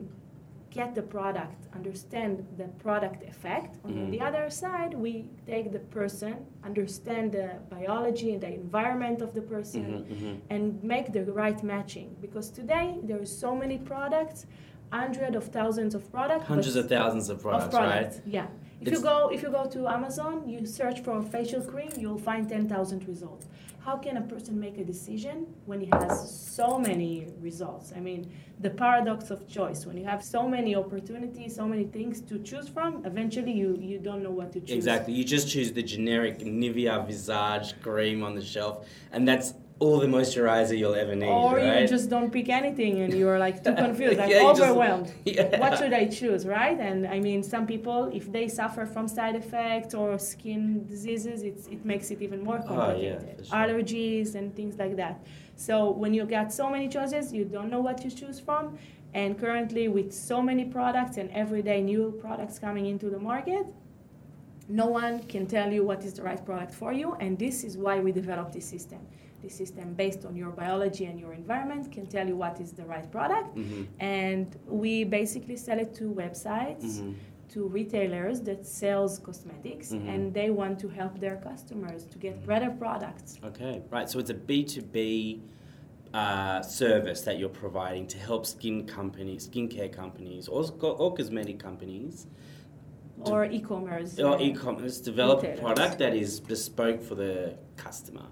get 0.79 0.95
the 0.95 1.03
product, 1.03 1.59
understand 1.79 2.33
the 2.57 2.67
product 2.85 3.21
effect. 3.33 3.71
On 3.85 3.91
Mhm. 3.93 4.09
the 4.13 4.19
other 4.27 4.49
side, 4.49 4.91
we 5.05 5.13
take 5.45 5.71
the 5.71 5.83
person, 5.99 6.33
understand 6.63 7.31
the 7.39 7.47
biology 7.69 8.33
and 8.33 8.41
the 8.41 8.51
environment 8.63 9.21
of 9.21 9.29
the 9.37 9.41
person, 9.55 9.83
Mhm, 9.85 10.05
mhm. 10.15 10.35
and 10.49 10.63
make 10.83 11.07
the 11.17 11.23
right 11.41 11.61
matching. 11.63 12.07
Because 12.25 12.47
today 12.49 12.87
there 13.07 13.19
are 13.21 13.31
so 13.45 13.49
many 13.55 13.77
products, 13.77 14.47
hundreds 14.91 15.35
of 15.35 15.45
thousands 15.57 15.93
of 15.93 16.03
products. 16.11 16.45
Hundreds 16.47 16.75
of 16.75 16.85
thousands 16.89 17.29
of 17.29 17.37
products, 17.41 17.65
of 17.65 17.71
products. 17.71 18.15
right? 18.17 18.27
Yeah. 18.37 18.47
If 18.83 18.87
It's- 18.89 19.01
you 19.01 19.09
go 19.11 19.29
if 19.35 19.41
you 19.43 19.49
go 19.49 19.63
to 19.75 19.87
Amazon, 19.87 20.35
you 20.45 20.65
search 20.65 20.99
for 21.05 21.13
a 21.17 21.23
facial 21.23 21.61
cream, 21.61 21.91
you'll 21.97 22.17
find 22.17 22.49
ten 22.49 22.67
thousand 22.67 23.07
results. 23.07 23.45
How 23.79 23.95
can 23.97 24.15
a 24.17 24.21
person 24.33 24.59
make 24.59 24.77
a 24.77 24.83
decision 24.83 25.37
when 25.65 25.79
he 25.79 25.87
has 25.93 26.13
so 26.57 26.67
many 26.79 27.27
results? 27.41 27.93
I 27.95 28.01
mean, 28.01 28.21
the 28.59 28.69
paradox 28.69 29.29
of 29.29 29.47
choice. 29.47 29.85
When 29.85 29.95
you 29.97 30.05
have 30.13 30.21
so 30.23 30.41
many 30.49 30.75
opportunities, 30.75 31.55
so 31.55 31.65
many 31.73 31.85
things 31.97 32.19
to 32.29 32.39
choose 32.39 32.67
from, 32.67 33.05
eventually 33.05 33.53
you 33.61 33.69
you 33.91 33.99
don't 33.99 34.21
know 34.25 34.35
what 34.39 34.51
to 34.55 34.59
choose. 34.59 34.75
Exactly. 34.81 35.13
You 35.13 35.23
just 35.35 35.47
choose 35.53 35.69
the 35.79 35.83
generic 35.95 36.35
Nivea 36.39 36.95
Visage 37.07 37.67
cream 37.85 38.21
on 38.27 38.35
the 38.35 38.45
shelf, 38.53 38.75
and 39.13 39.25
that's 39.29 39.53
all 39.83 39.99
the 39.99 40.07
moisturizer 40.07 40.75
you'll 40.81 40.95
ever 41.03 41.15
need, 41.15 41.27
Or 41.27 41.55
right? 41.57 41.81
you 41.81 41.87
just 41.95 42.07
don't 42.09 42.31
pick 42.37 42.47
anything 42.61 42.93
and 43.03 43.11
you're 43.13 43.39
like 43.47 43.57
too 43.65 43.73
confused, 43.85 44.17
like 44.17 44.29
Yeah, 44.29 44.41
you 44.41 44.47
just- 44.49 44.61
overwhelmed. 44.61 45.09
Yeah. 45.25 45.59
What 45.63 45.71
should 45.79 45.93
I 46.01 46.05
choose, 46.19 46.41
right? 46.59 46.79
And 46.89 46.99
I 47.15 47.19
mean, 47.27 47.39
some 47.53 47.65
people, 47.73 47.99
if 48.19 48.25
they 48.35 48.47
suffer 48.47 48.83
from 48.85 49.05
side 49.07 49.35
effects 49.43 49.93
or 49.93 50.07
skin 50.17 50.61
diseases, 50.93 51.37
it's, 51.49 51.63
it 51.75 51.81
makes 51.91 52.07
it 52.13 52.19
even 52.27 52.39
more 52.47 52.59
Oh, 52.67 52.95
yeah, 52.95 53.15
complicated. 53.17 53.45
sure. 53.47 53.57
Allergies 53.61 54.35
and 54.35 54.45
things 54.59 54.75
like 54.83 54.95
that. 55.03 55.15
So 55.67 55.75
when 56.01 56.11
you 56.17 56.23
got 56.37 56.47
so 56.61 56.65
many 56.75 56.87
choices, 56.97 57.25
you 57.37 57.43
don't 57.55 57.69
know 57.73 57.81
what 57.87 57.97
to 58.05 58.09
choose 58.19 58.39
from. 58.47 58.77
And 59.21 59.29
currently, 59.43 59.85
with 59.97 60.09
so 60.31 60.37
many 60.49 60.65
products 60.65 61.17
and 61.21 61.29
everyday 61.43 61.79
new 61.81 62.05
products 62.25 62.55
coming 62.65 62.85
into 62.93 63.07
the 63.15 63.19
market, 63.31 63.65
no 64.83 64.87
one 64.87 65.15
can 65.33 65.45
tell 65.45 65.69
you 65.75 65.83
what 65.89 66.03
is 66.07 66.13
the 66.17 66.23
right 66.23 66.43
product 66.49 66.73
for 66.81 66.91
you. 66.93 67.07
And 67.23 67.37
this 67.37 67.63
is 67.67 67.77
why 67.77 67.95
we 67.99 68.11
developed 68.11 68.53
this 68.53 68.65
system. 68.75 69.01
This 69.43 69.55
system, 69.55 69.93
based 69.93 70.23
on 70.25 70.37
your 70.37 70.51
biology 70.51 71.03
and 71.03 71.19
your 71.19 71.33
environment, 71.33 71.91
can 71.91 72.05
tell 72.05 72.25
you 72.25 72.37
what 72.37 72.61
is 72.61 72.71
the 72.71 72.85
right 72.85 73.11
product. 73.11 73.53
Mhm. 73.57 73.87
And 73.99 74.47
we 74.65 75.03
basically 75.03 75.57
sell 75.57 75.79
it 75.85 75.93
to 75.95 76.05
websites, 76.23 76.85
Mhm. 77.01 77.15
to 77.49 77.67
retailers 77.67 78.39
that 78.49 78.65
sells 78.65 79.19
cosmetics, 79.19 79.91
Mhm. 79.91 80.07
and 80.13 80.33
they 80.33 80.49
want 80.49 80.79
to 80.79 80.87
help 80.87 81.19
their 81.19 81.35
customers 81.49 82.05
to 82.11 82.17
get 82.17 82.47
better 82.47 82.71
products. 82.83 83.37
Okay, 83.43 83.81
right. 83.91 84.09
So 84.09 84.17
it's 84.21 84.29
a 84.29 84.39
B2B 84.49 85.41
uh, 86.13 86.61
service 86.61 87.21
that 87.23 87.39
you're 87.39 87.49
providing 87.65 88.05
to 88.05 88.17
help 88.19 88.45
skin 88.45 88.85
companies, 88.85 89.49
skincare 89.49 89.91
companies, 89.91 90.47
or, 90.47 90.63
or 90.83 91.11
cosmetic 91.15 91.57
companies, 91.57 92.27
Or 93.31 93.45
e-commerce. 93.45 94.19
or 94.19 94.35
uh, 94.35 94.39
e-commerce 94.47 94.99
develop 95.01 95.43
a 95.43 95.57
product 95.57 95.97
that 95.97 96.13
is 96.15 96.39
bespoke 96.39 97.01
for 97.01 97.15
the 97.15 97.55
customer. 97.77 98.27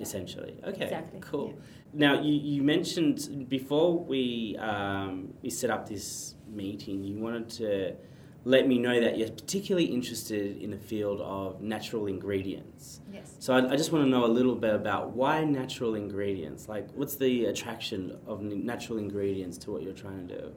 Essentially. 0.00 0.58
Okay, 0.64 0.84
Exactly, 0.84 1.20
cool. 1.20 1.54
Now 1.92 2.20
you, 2.20 2.34
you 2.34 2.62
mentioned 2.62 3.48
before 3.48 3.98
we 3.98 4.56
um, 4.58 5.34
we 5.42 5.50
set 5.50 5.70
up 5.70 5.88
this 5.88 6.34
meeting, 6.48 7.02
you 7.02 7.18
wanted 7.18 7.48
to 7.50 7.96
let 8.44 8.68
me 8.68 8.78
know 8.78 9.00
that 9.00 9.18
you're 9.18 9.28
particularly 9.28 9.86
interested 9.86 10.62
in 10.62 10.70
the 10.70 10.78
field 10.78 11.20
of 11.20 11.60
natural 11.60 12.06
ingredients. 12.06 13.00
Yes. 13.12 13.34
So 13.40 13.54
I, 13.54 13.72
I 13.72 13.76
just 13.76 13.90
want 13.90 14.04
to 14.04 14.08
know 14.08 14.24
a 14.24 14.28
little 14.28 14.54
bit 14.54 14.72
about 14.72 15.16
why 15.16 15.42
natural 15.42 15.96
ingredients. 15.96 16.68
Like, 16.68 16.88
what's 16.94 17.16
the 17.16 17.46
attraction 17.46 18.16
of 18.26 18.42
natural 18.42 18.98
ingredients 18.98 19.58
to 19.58 19.72
what 19.72 19.82
you're 19.82 19.92
trying 19.92 20.28
to 20.28 20.38
do? 20.38 20.52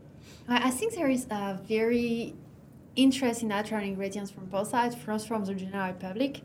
I 0.48 0.68
I 0.68 0.70
think 0.70 0.94
there 0.94 1.10
is 1.10 1.26
a 1.32 1.60
very 1.68 2.36
interest 2.96 3.42
in 3.42 3.48
natural 3.48 3.84
ingredients 3.84 4.30
from 4.32 4.46
both 4.46 4.68
sides, 4.68 4.96
first 4.96 5.28
from 5.28 5.46
the 5.46 5.54
general 5.54 5.94
public. 5.94 6.42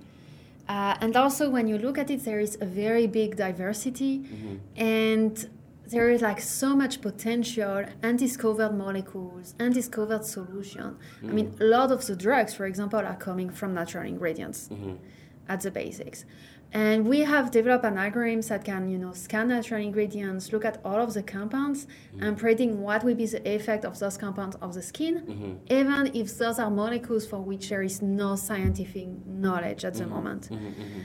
Uh, 0.68 0.97
and 1.00 1.16
also, 1.16 1.50
when 1.50 1.68
you 1.68 1.78
look 1.78 1.99
at 1.99 2.11
it, 2.11 2.25
there 2.25 2.40
is 2.40 2.56
a 2.61 2.64
very 2.66 3.06
big 3.06 3.37
diversity, 3.37 4.21
mm-hmm. 4.21 4.56
and 4.76 5.49
there 5.87 6.09
is 6.11 6.23
like 6.23 6.40
so 6.40 6.75
much 6.75 7.00
potential, 7.02 7.85
undiscovered 8.02 8.75
molecules, 8.75 9.54
undiscovered 9.61 10.25
solution. 10.25 10.97
I 11.23 11.26
mm. 11.26 11.33
mean, 11.33 11.56
a 11.61 11.64
lot 11.64 11.92
of 11.92 12.06
the 12.06 12.16
drugs, 12.16 12.54
for 12.54 12.64
example, 12.64 12.99
are 12.99 13.16
coming 13.16 13.50
from 13.50 13.75
natural 13.75 14.06
ingredients 14.06 14.68
mm-hmm. 14.73 14.94
At 15.48 15.60
the 15.60 15.70
basics. 15.70 16.24
And 16.72 17.06
we 17.06 17.20
have 17.20 17.52
developed 17.52 17.84
an 17.84 17.96
algorithm 17.96 18.40
that 18.48 18.64
can, 18.64 18.88
you 18.88 18.98
know, 18.98 19.12
scan 19.12 19.46
natural 19.48 19.80
ingredients, 19.80 20.52
look 20.52 20.64
at 20.64 20.80
all 20.84 21.00
of 21.00 21.14
the 21.14 21.22
compounds, 21.22 21.86
mm-hmm. 21.86 22.24
and 22.24 22.36
predict 22.36 22.74
what 22.74 23.04
will 23.04 23.14
be 23.14 23.26
the 23.26 23.48
effect 23.48 23.84
of 23.84 23.96
those 24.00 24.16
compounds 24.16 24.56
of 24.60 24.74
the 24.74 24.82
skin, 24.82 25.20
mm-hmm. 25.20 25.72
even 25.72 26.10
if 26.14 26.36
those 26.36 26.58
are 26.58 26.70
molecules 26.70 27.26
for 27.26 27.38
which 27.38 27.68
there 27.68 27.82
is 27.82 28.02
no 28.02 28.34
scientific 28.34 29.06
knowledge 29.24 29.84
at 29.84 29.94
the 29.94 30.02
mm-hmm. 30.02 30.14
moment. 30.14 30.50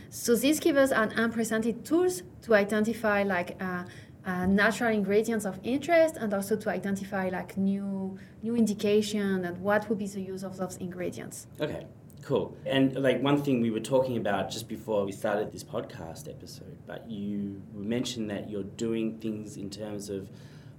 So 0.10 0.36
this 0.36 0.60
gives 0.60 0.80
us 0.80 0.92
an 0.92 1.12
unprecedented 1.12 1.86
tools 1.86 2.24
to 2.42 2.56
identify 2.56 3.22
like 3.22 3.56
uh, 3.62 3.84
uh, 4.26 4.46
natural 4.48 4.92
ingredients 4.92 5.46
of 5.46 5.60
interest 5.64 6.18
and 6.18 6.34
also 6.34 6.56
to 6.56 6.70
identify 6.70 7.30
like 7.30 7.58
new 7.58 8.18
new 8.44 8.56
indication 8.56 9.46
and 9.46 9.58
what 9.60 9.88
would 9.88 9.98
be 9.98 10.08
the 10.08 10.22
use 10.22 10.44
of 10.44 10.58
those 10.58 10.78
ingredients. 10.78 11.48
Okay, 11.60 11.86
cool. 12.24 12.58
And 12.66 12.96
like 12.96 13.22
one 13.22 13.42
thing 13.42 13.62
we 13.62 13.72
were 13.72 13.80
talking 13.80 14.18
about 14.18 14.50
just 14.50 14.68
before 14.68 15.06
we 15.06 15.12
started 15.12 15.52
this 15.52 15.64
podcast 15.64 16.30
episode, 16.30 16.78
but 16.86 17.10
you 17.10 17.62
mentioned 17.74 18.30
that 18.30 18.50
you're 18.50 18.64
doing 18.64 19.18
things 19.20 19.58
in 19.58 19.70
terms 19.70 20.10
of 20.10 20.30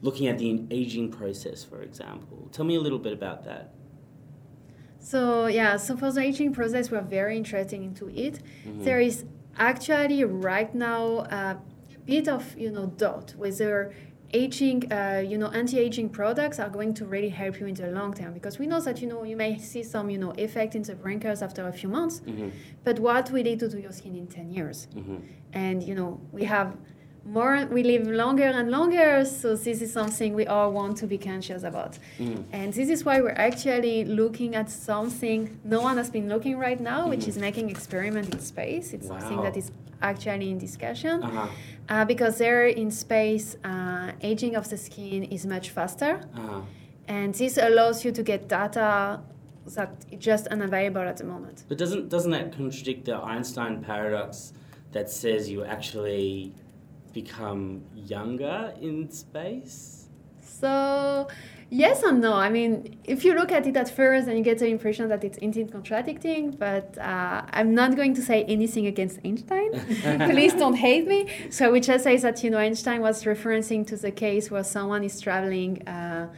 looking 0.02 0.28
at 0.28 0.38
the 0.38 0.64
aging 0.70 1.10
process, 1.10 1.64
for 1.64 1.82
example. 1.82 2.48
Tell 2.52 2.64
me 2.64 2.76
a 2.76 2.80
little 2.80 2.98
bit 2.98 3.12
about 3.12 3.44
that. 3.44 3.72
So 4.98 5.46
yeah, 5.46 5.76
so 5.76 5.96
for 5.96 6.12
the 6.12 6.20
aging 6.20 6.52
process, 6.52 6.90
we're 6.90 7.00
very 7.00 7.36
interested 7.36 7.80
into 7.80 8.08
it. 8.08 8.40
Mm-hmm. 8.66 8.84
There 8.84 9.00
is 9.00 9.24
actually 9.56 10.24
right 10.24 10.74
now 10.74 11.20
a 11.20 11.58
bit 12.04 12.28
of 12.28 12.56
you 12.56 12.70
know 12.70 12.86
doubt 12.86 13.34
whether 13.36 13.94
aging, 14.32 14.92
uh, 14.92 15.22
you 15.26 15.38
know, 15.38 15.48
anti-aging 15.48 16.08
products 16.10 16.58
are 16.58 16.68
going 16.68 16.94
to 16.94 17.04
really 17.04 17.28
help 17.28 17.60
you 17.60 17.66
in 17.66 17.74
the 17.74 17.88
long 17.88 18.14
term. 18.14 18.32
Because 18.32 18.58
we 18.58 18.66
know 18.66 18.80
that 18.80 19.00
you 19.00 19.08
know 19.08 19.24
you 19.24 19.36
may 19.36 19.58
see 19.58 19.82
some 19.82 20.10
you 20.10 20.18
know 20.18 20.32
effect 20.38 20.74
in 20.74 20.82
the 20.82 20.96
wrinkles 20.96 21.42
after 21.42 21.66
a 21.68 21.72
few 21.72 21.88
months, 21.88 22.22
but 22.84 22.98
what 22.98 23.30
will 23.30 23.46
it 23.46 23.58
do 23.58 23.68
to 23.68 23.80
your 23.80 23.92
skin 23.92 24.14
in 24.16 24.26
ten 24.26 24.50
years? 24.50 24.88
And 25.52 25.82
you 25.82 25.94
know 25.94 26.20
we 26.32 26.44
have 26.44 26.76
more 27.24 27.66
we 27.70 27.82
live 27.82 28.06
longer 28.06 28.44
and 28.44 28.70
longer 28.70 29.24
so 29.24 29.54
this 29.54 29.82
is 29.82 29.92
something 29.92 30.34
we 30.34 30.46
all 30.46 30.72
want 30.72 30.96
to 30.98 31.06
be 31.06 31.18
conscious 31.18 31.62
about. 31.62 31.98
And 32.52 32.72
this 32.72 32.88
is 32.88 33.04
why 33.04 33.20
we're 33.20 33.40
actually 33.48 34.04
looking 34.04 34.54
at 34.54 34.70
something 34.70 35.60
no 35.64 35.80
one 35.80 35.96
has 35.96 36.10
been 36.10 36.28
looking 36.28 36.58
right 36.58 36.80
now 36.80 37.08
which 37.08 37.28
is 37.28 37.36
making 37.38 37.70
experiment 37.70 38.34
in 38.34 38.40
space. 38.40 38.92
It's 38.92 39.08
something 39.08 39.42
that 39.42 39.56
is 39.56 39.70
actually 40.02 40.50
in 40.50 40.58
discussion. 40.58 41.22
Uh-huh. 41.22 41.46
uh, 41.88 42.04
because 42.04 42.38
there 42.38 42.66
in 42.66 42.90
space 42.90 43.56
uh, 43.64 44.12
aging 44.22 44.56
of 44.56 44.68
the 44.70 44.78
skin 44.78 45.24
is 45.24 45.44
much 45.46 45.70
faster. 45.70 46.20
Uh-huh. 46.34 46.62
and 47.06 47.34
this 47.34 47.58
allows 47.58 48.04
you 48.04 48.12
to 48.12 48.22
get 48.22 48.48
data 48.48 49.20
that 49.74 49.92
is 50.10 50.18
just 50.18 50.46
unavailable 50.48 51.02
at 51.02 51.18
the 51.18 51.24
moment. 51.24 51.64
But 51.68 51.78
doesn't 51.78 52.08
doesn't 52.08 52.30
that 52.30 52.56
contradict 52.56 53.04
the 53.04 53.16
Einstein 53.16 53.82
paradox 53.82 54.52
that 54.92 55.10
says 55.10 55.48
you 55.48 55.64
actually 55.64 56.54
become 57.12 57.82
younger 57.94 58.74
in 58.80 59.10
space? 59.10 60.08
So, 60.42 61.28
yes 61.70 62.02
and 62.02 62.20
no. 62.20 62.34
I 62.34 62.50
mean, 62.50 62.98
if 63.04 63.24
you 63.24 63.34
look 63.34 63.50
at 63.52 63.66
it 63.66 63.76
at 63.76 63.88
first, 63.88 64.28
and 64.28 64.36
you 64.36 64.44
get 64.44 64.58
the 64.58 64.66
impression 64.66 65.08
that 65.08 65.24
it's 65.24 65.38
indeed 65.38 65.72
contradicting, 65.72 66.50
but 66.52 66.98
uh, 66.98 67.42
I'm 67.50 67.74
not 67.74 67.96
going 67.96 68.14
to 68.14 68.22
say 68.22 68.44
anything 68.44 68.86
against 68.86 69.20
Einstein. 69.24 69.70
Please 70.30 70.52
don't 70.54 70.74
hate 70.74 71.06
me. 71.06 71.28
So, 71.50 71.70
would 71.70 71.82
just 71.82 72.04
say 72.04 72.16
that, 72.18 72.44
you 72.44 72.50
know, 72.50 72.58
Einstein 72.58 73.00
was 73.00 73.24
referencing 73.24 73.86
to 73.86 73.96
the 73.96 74.10
case 74.10 74.50
where 74.50 74.64
someone 74.64 75.04
is 75.04 75.20
traveling. 75.20 75.86
Uh, 75.88 76.28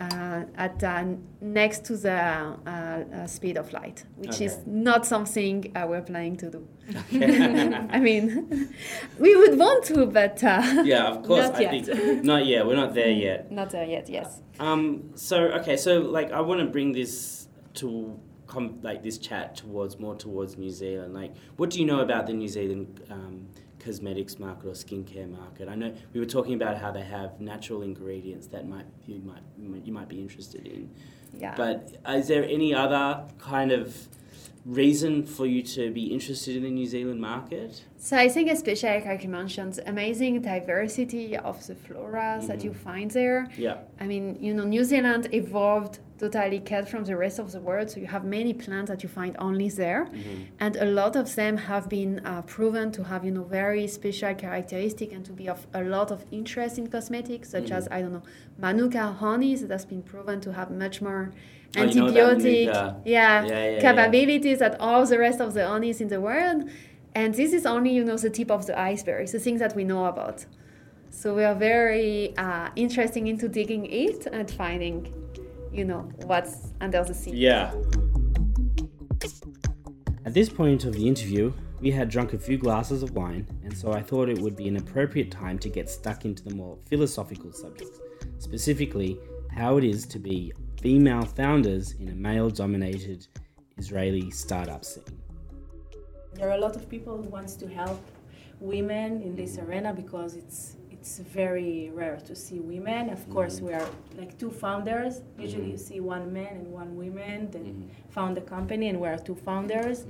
uh, 0.00 0.44
at 0.56 0.82
uh, 0.82 1.04
next 1.40 1.84
to 1.84 1.96
the 1.96 2.12
uh, 2.12 2.68
uh, 2.70 3.26
speed 3.26 3.58
of 3.58 3.72
light, 3.72 4.04
which 4.16 4.40
is 4.40 4.58
not 4.66 5.06
something 5.06 5.70
uh, 5.76 5.86
we're 5.86 6.00
planning 6.00 6.36
to 6.38 6.50
do. 6.50 6.66
Okay. 7.12 7.74
I 7.90 8.00
mean, 8.00 8.74
we 9.18 9.36
would 9.36 9.58
want 9.58 9.84
to, 9.86 10.06
but 10.06 10.42
uh, 10.42 10.82
yeah, 10.84 11.08
of 11.08 11.22
course. 11.26 11.48
Not 11.48 11.56
I 11.56 11.60
yet. 11.60 11.86
think 11.86 12.24
not 12.24 12.46
yet. 12.46 12.66
We're 12.66 12.76
not 12.76 12.94
there 12.94 13.10
yet. 13.10 13.52
not 13.52 13.70
there 13.70 13.84
yet. 13.84 14.08
Yes. 14.08 14.40
Um. 14.58 15.10
So 15.14 15.36
okay. 15.60 15.76
So 15.76 16.00
like, 16.00 16.32
I 16.32 16.40
want 16.40 16.60
to 16.60 16.66
bring 16.66 16.92
this 16.92 17.48
to 17.74 18.18
com- 18.46 18.80
like 18.82 19.02
this 19.02 19.18
chat 19.18 19.56
towards 19.56 19.98
more 19.98 20.16
towards 20.16 20.56
New 20.56 20.70
Zealand. 20.70 21.14
Like, 21.14 21.34
what 21.56 21.70
do 21.70 21.78
you 21.78 21.84
know 21.84 22.00
about 22.00 22.26
the 22.26 22.32
New 22.32 22.48
Zealand 22.48 23.02
um, 23.10 23.48
cosmetics 23.80 24.38
market 24.38 24.66
or 24.66 24.72
skincare 24.72 25.30
market? 25.30 25.68
I 25.68 25.74
know 25.74 25.94
we 26.12 26.20
were 26.20 26.26
talking 26.26 26.54
about 26.54 26.78
how 26.78 26.90
they 26.90 27.02
have 27.02 27.40
natural 27.40 27.82
ingredients 27.82 28.46
that 28.48 28.68
might 28.68 28.86
you 29.06 29.20
might 29.20 29.42
you 29.84 29.92
might 29.92 30.08
be 30.08 30.20
interested 30.20 30.66
in. 30.66 30.90
Yeah. 31.38 31.54
But 31.56 31.96
is 32.08 32.28
there 32.28 32.44
any 32.44 32.74
other 32.74 33.24
kind 33.38 33.72
of 33.72 34.08
reason 34.66 35.24
for 35.24 35.46
you 35.46 35.62
to 35.62 35.90
be 35.90 36.04
interested 36.06 36.56
in 36.56 36.62
the 36.62 36.70
New 36.70 36.86
Zealand 36.86 37.20
market? 37.20 37.84
So 37.98 38.16
I 38.16 38.28
think 38.28 38.50
especially 38.50 39.02
like 39.04 39.22
you 39.22 39.28
mentioned, 39.28 39.74
the 39.74 39.88
amazing 39.88 40.42
diversity 40.42 41.36
of 41.36 41.66
the 41.66 41.74
flora 41.74 42.40
that 42.46 42.58
mm-hmm. 42.58 42.68
you 42.68 42.74
find 42.74 43.10
there. 43.10 43.48
Yeah. 43.56 43.78
I 43.98 44.06
mean, 44.06 44.36
you 44.40 44.54
know, 44.54 44.64
New 44.64 44.84
Zealand 44.84 45.28
evolved 45.32 46.00
totally 46.20 46.60
cut 46.60 46.88
from 46.92 47.02
the 47.04 47.16
rest 47.16 47.38
of 47.38 47.48
the 47.54 47.60
world, 47.60 47.90
so 47.90 47.96
you 48.00 48.06
have 48.16 48.24
many 48.24 48.52
plants 48.52 48.88
that 48.90 49.02
you 49.02 49.08
find 49.08 49.32
only 49.38 49.68
there, 49.82 50.02
and 50.64 50.76
a 50.76 50.84
lot 51.00 51.16
of 51.16 51.26
them 51.34 51.56
have 51.70 51.88
been 51.88 52.20
uh, 52.24 52.42
proven 52.42 52.92
to 52.92 53.04
have, 53.10 53.24
you 53.24 53.32
know, 53.36 53.44
very 53.44 53.86
special 53.98 54.34
characteristic 54.34 55.12
and 55.12 55.24
to 55.24 55.32
be 55.32 55.48
of 55.48 55.66
a 55.74 55.82
lot 55.82 56.10
of 56.10 56.24
interest 56.30 56.78
in 56.78 56.86
cosmetics, 56.88 57.50
such 57.50 57.70
as 57.78 57.88
I 57.90 58.02
don't 58.02 58.12
know, 58.12 58.22
Manuka 58.58 59.04
honey 59.12 59.54
that 59.56 59.70
has 59.70 59.84
been 59.84 60.02
proven 60.02 60.40
to 60.42 60.52
have 60.52 60.70
much 60.70 61.00
more 61.02 61.32
Oh, 61.76 61.84
you 61.84 61.94
know 61.94 62.06
antibiotic, 62.06 62.66
yeah, 62.66 62.94
Yeah, 63.04 63.46
yeah, 63.46 63.70
yeah. 63.70 63.80
capabilities 63.80 64.58
that 64.58 64.80
all 64.80 65.06
the 65.06 65.18
rest 65.18 65.40
of 65.40 65.54
the 65.54 65.66
honeys 65.66 66.00
in 66.00 66.08
the 66.08 66.20
world. 66.20 66.68
And 67.14 67.34
this 67.34 67.52
is 67.52 67.64
only, 67.64 67.92
you 67.92 68.04
know, 68.04 68.16
the 68.16 68.30
tip 68.30 68.50
of 68.50 68.66
the 68.66 68.78
iceberg, 68.78 69.28
the 69.28 69.38
things 69.38 69.60
that 69.60 69.74
we 69.76 69.84
know 69.84 70.06
about. 70.06 70.46
So 71.10 71.34
we 71.34 71.44
are 71.44 71.54
very 71.54 72.36
uh, 72.36 72.70
interested 72.76 73.26
into 73.26 73.48
digging 73.48 73.86
it 73.86 74.26
and 74.26 74.50
finding, 74.50 75.12
you 75.72 75.84
know, 75.84 76.10
what's 76.24 76.68
under 76.80 77.02
the 77.04 77.14
sea. 77.14 77.32
Yeah. 77.32 77.72
At 80.24 80.34
this 80.34 80.48
point 80.48 80.84
of 80.84 80.92
the 80.94 81.06
interview, 81.06 81.52
we 81.80 81.90
had 81.90 82.10
drunk 82.10 82.34
a 82.34 82.38
few 82.38 82.58
glasses 82.58 83.02
of 83.02 83.12
wine, 83.12 83.46
and 83.64 83.76
so 83.76 83.92
I 83.92 84.02
thought 84.02 84.28
it 84.28 84.38
would 84.38 84.54
be 84.54 84.68
an 84.68 84.76
appropriate 84.76 85.30
time 85.30 85.58
to 85.60 85.68
get 85.68 85.88
stuck 85.88 86.24
into 86.24 86.42
the 86.44 86.54
more 86.54 86.76
philosophical 86.88 87.52
subjects, 87.52 87.98
specifically 88.38 89.18
how 89.50 89.78
it 89.78 89.84
is 89.84 90.06
to 90.06 90.18
be 90.18 90.52
female 90.80 91.22
founders 91.22 91.92
in 91.92 92.08
a 92.08 92.14
male 92.14 92.50
dominated 92.50 93.26
Israeli 93.78 94.30
startup 94.30 94.84
scene. 94.84 95.04
There 96.34 96.48
are 96.48 96.56
a 96.56 96.60
lot 96.60 96.76
of 96.76 96.88
people 96.88 97.16
who 97.16 97.28
wants 97.28 97.54
to 97.56 97.68
help 97.68 98.00
women 98.60 99.22
in 99.22 99.34
this 99.34 99.58
arena 99.58 99.92
because 99.94 100.36
it's 100.36 100.76
it's 101.00 101.18
very 101.18 101.90
rare 101.94 102.18
to 102.26 102.34
see 102.36 102.60
women. 102.60 103.08
Of 103.08 103.20
mm-hmm. 103.20 103.32
course, 103.32 103.60
we 103.60 103.72
are 103.72 103.88
like 104.18 104.38
two 104.38 104.50
founders. 104.50 105.22
Usually, 105.38 105.62
mm-hmm. 105.62 105.70
you 105.70 105.78
see 105.78 106.00
one 106.00 106.30
man 106.30 106.52
and 106.60 106.66
one 106.70 106.94
woman 106.94 107.50
that 107.52 107.64
mm-hmm. 107.64 107.88
found 108.10 108.36
the 108.36 108.42
company, 108.42 108.88
and 108.90 109.00
we 109.00 109.08
are 109.08 109.16
two 109.16 109.34
founders. 109.34 110.06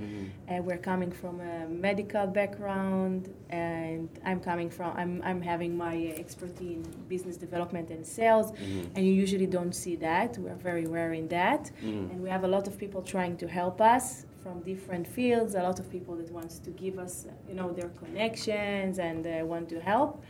And 0.49 0.65
we're 0.65 0.83
coming 0.91 1.11
from 1.11 1.39
a 1.39 1.65
medical 1.67 2.27
background, 2.27 3.33
and 3.49 4.09
I'm 4.25 4.41
coming 4.41 4.69
from 4.69 4.89
I'm 4.97 5.21
I'm 5.23 5.41
having 5.41 5.77
my 5.77 5.95
expertise 6.23 6.85
in 6.85 7.03
business 7.07 7.37
development 7.37 7.89
and 7.89 8.05
sales, 8.05 8.51
and 8.95 9.01
you 9.07 9.13
usually 9.13 9.47
don't 9.47 9.75
see 9.83 9.95
that. 10.07 10.37
We 10.37 10.49
are 10.49 10.61
very 10.71 10.85
rare 10.97 11.13
in 11.13 11.27
that, 11.29 11.71
and 12.11 12.21
we 12.21 12.29
have 12.29 12.43
a 12.43 12.51
lot 12.55 12.67
of 12.67 12.77
people 12.77 13.01
trying 13.01 13.37
to 13.37 13.47
help 13.47 13.79
us 13.79 14.25
from 14.43 14.59
different 14.61 15.07
fields. 15.07 15.55
A 15.55 15.63
lot 15.69 15.79
of 15.79 15.89
people 15.89 16.15
that 16.15 16.29
wants 16.31 16.59
to 16.65 16.71
give 16.71 16.99
us, 16.99 17.27
you 17.47 17.55
know, 17.59 17.71
their 17.71 17.91
connections 18.03 18.99
and 18.99 19.25
uh, 19.25 19.45
want 19.45 19.69
to 19.69 19.79
help. 19.79 20.21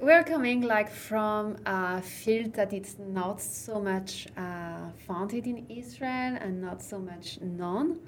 We're 0.00 0.22
coming 0.22 0.60
like 0.62 0.90
from 0.90 1.56
a 1.66 2.00
field 2.00 2.54
that 2.54 2.72
it's 2.72 2.96
not 2.98 3.40
so 3.40 3.80
much 3.80 4.28
uh, 4.36 4.90
founded 5.06 5.46
in 5.46 5.66
Israel 5.68 6.36
and 6.40 6.60
not 6.60 6.82
so 6.82 6.98
much 7.00 7.40
known. 7.40 7.98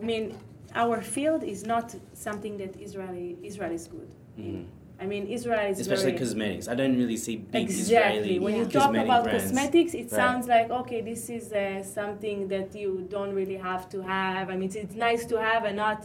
I 0.00 0.04
mean, 0.04 0.36
our 0.74 1.02
field 1.02 1.42
is 1.42 1.64
not 1.64 1.94
something 2.12 2.56
that 2.58 2.80
Israeli 2.80 3.36
Israel 3.42 3.72
is 3.72 3.88
good. 3.88 4.10
Mhm. 4.38 4.64
I 4.98 5.04
mean, 5.12 5.26
Israel 5.26 5.66
is 5.72 5.78
Especially 5.80 6.12
very, 6.12 6.18
cosmetics. 6.24 6.68
I 6.68 6.74
don't 6.80 6.96
really 7.02 7.18
see 7.26 7.36
big 7.36 7.64
exactly. 7.64 7.82
Israeli 8.18 8.38
When 8.38 8.54
you 8.60 8.64
talk 8.78 8.94
about 9.04 9.24
brands. 9.24 9.42
cosmetics, 9.44 9.92
it 9.94 9.98
Right. 10.10 10.20
sounds 10.22 10.44
like 10.54 10.68
okay, 10.80 11.00
this 11.10 11.22
is 11.38 11.44
uh, 11.52 11.82
something 11.98 12.38
that 12.54 12.68
you 12.80 12.90
don't 13.14 13.34
really 13.40 13.58
have 13.70 13.84
to 13.94 13.98
have. 14.16 14.44
I 14.52 14.54
mean, 14.58 14.68
it's, 14.70 14.76
it's 14.84 14.94
nice 15.08 15.24
to 15.32 15.36
have, 15.48 15.62
and 15.68 15.76
not 15.86 16.00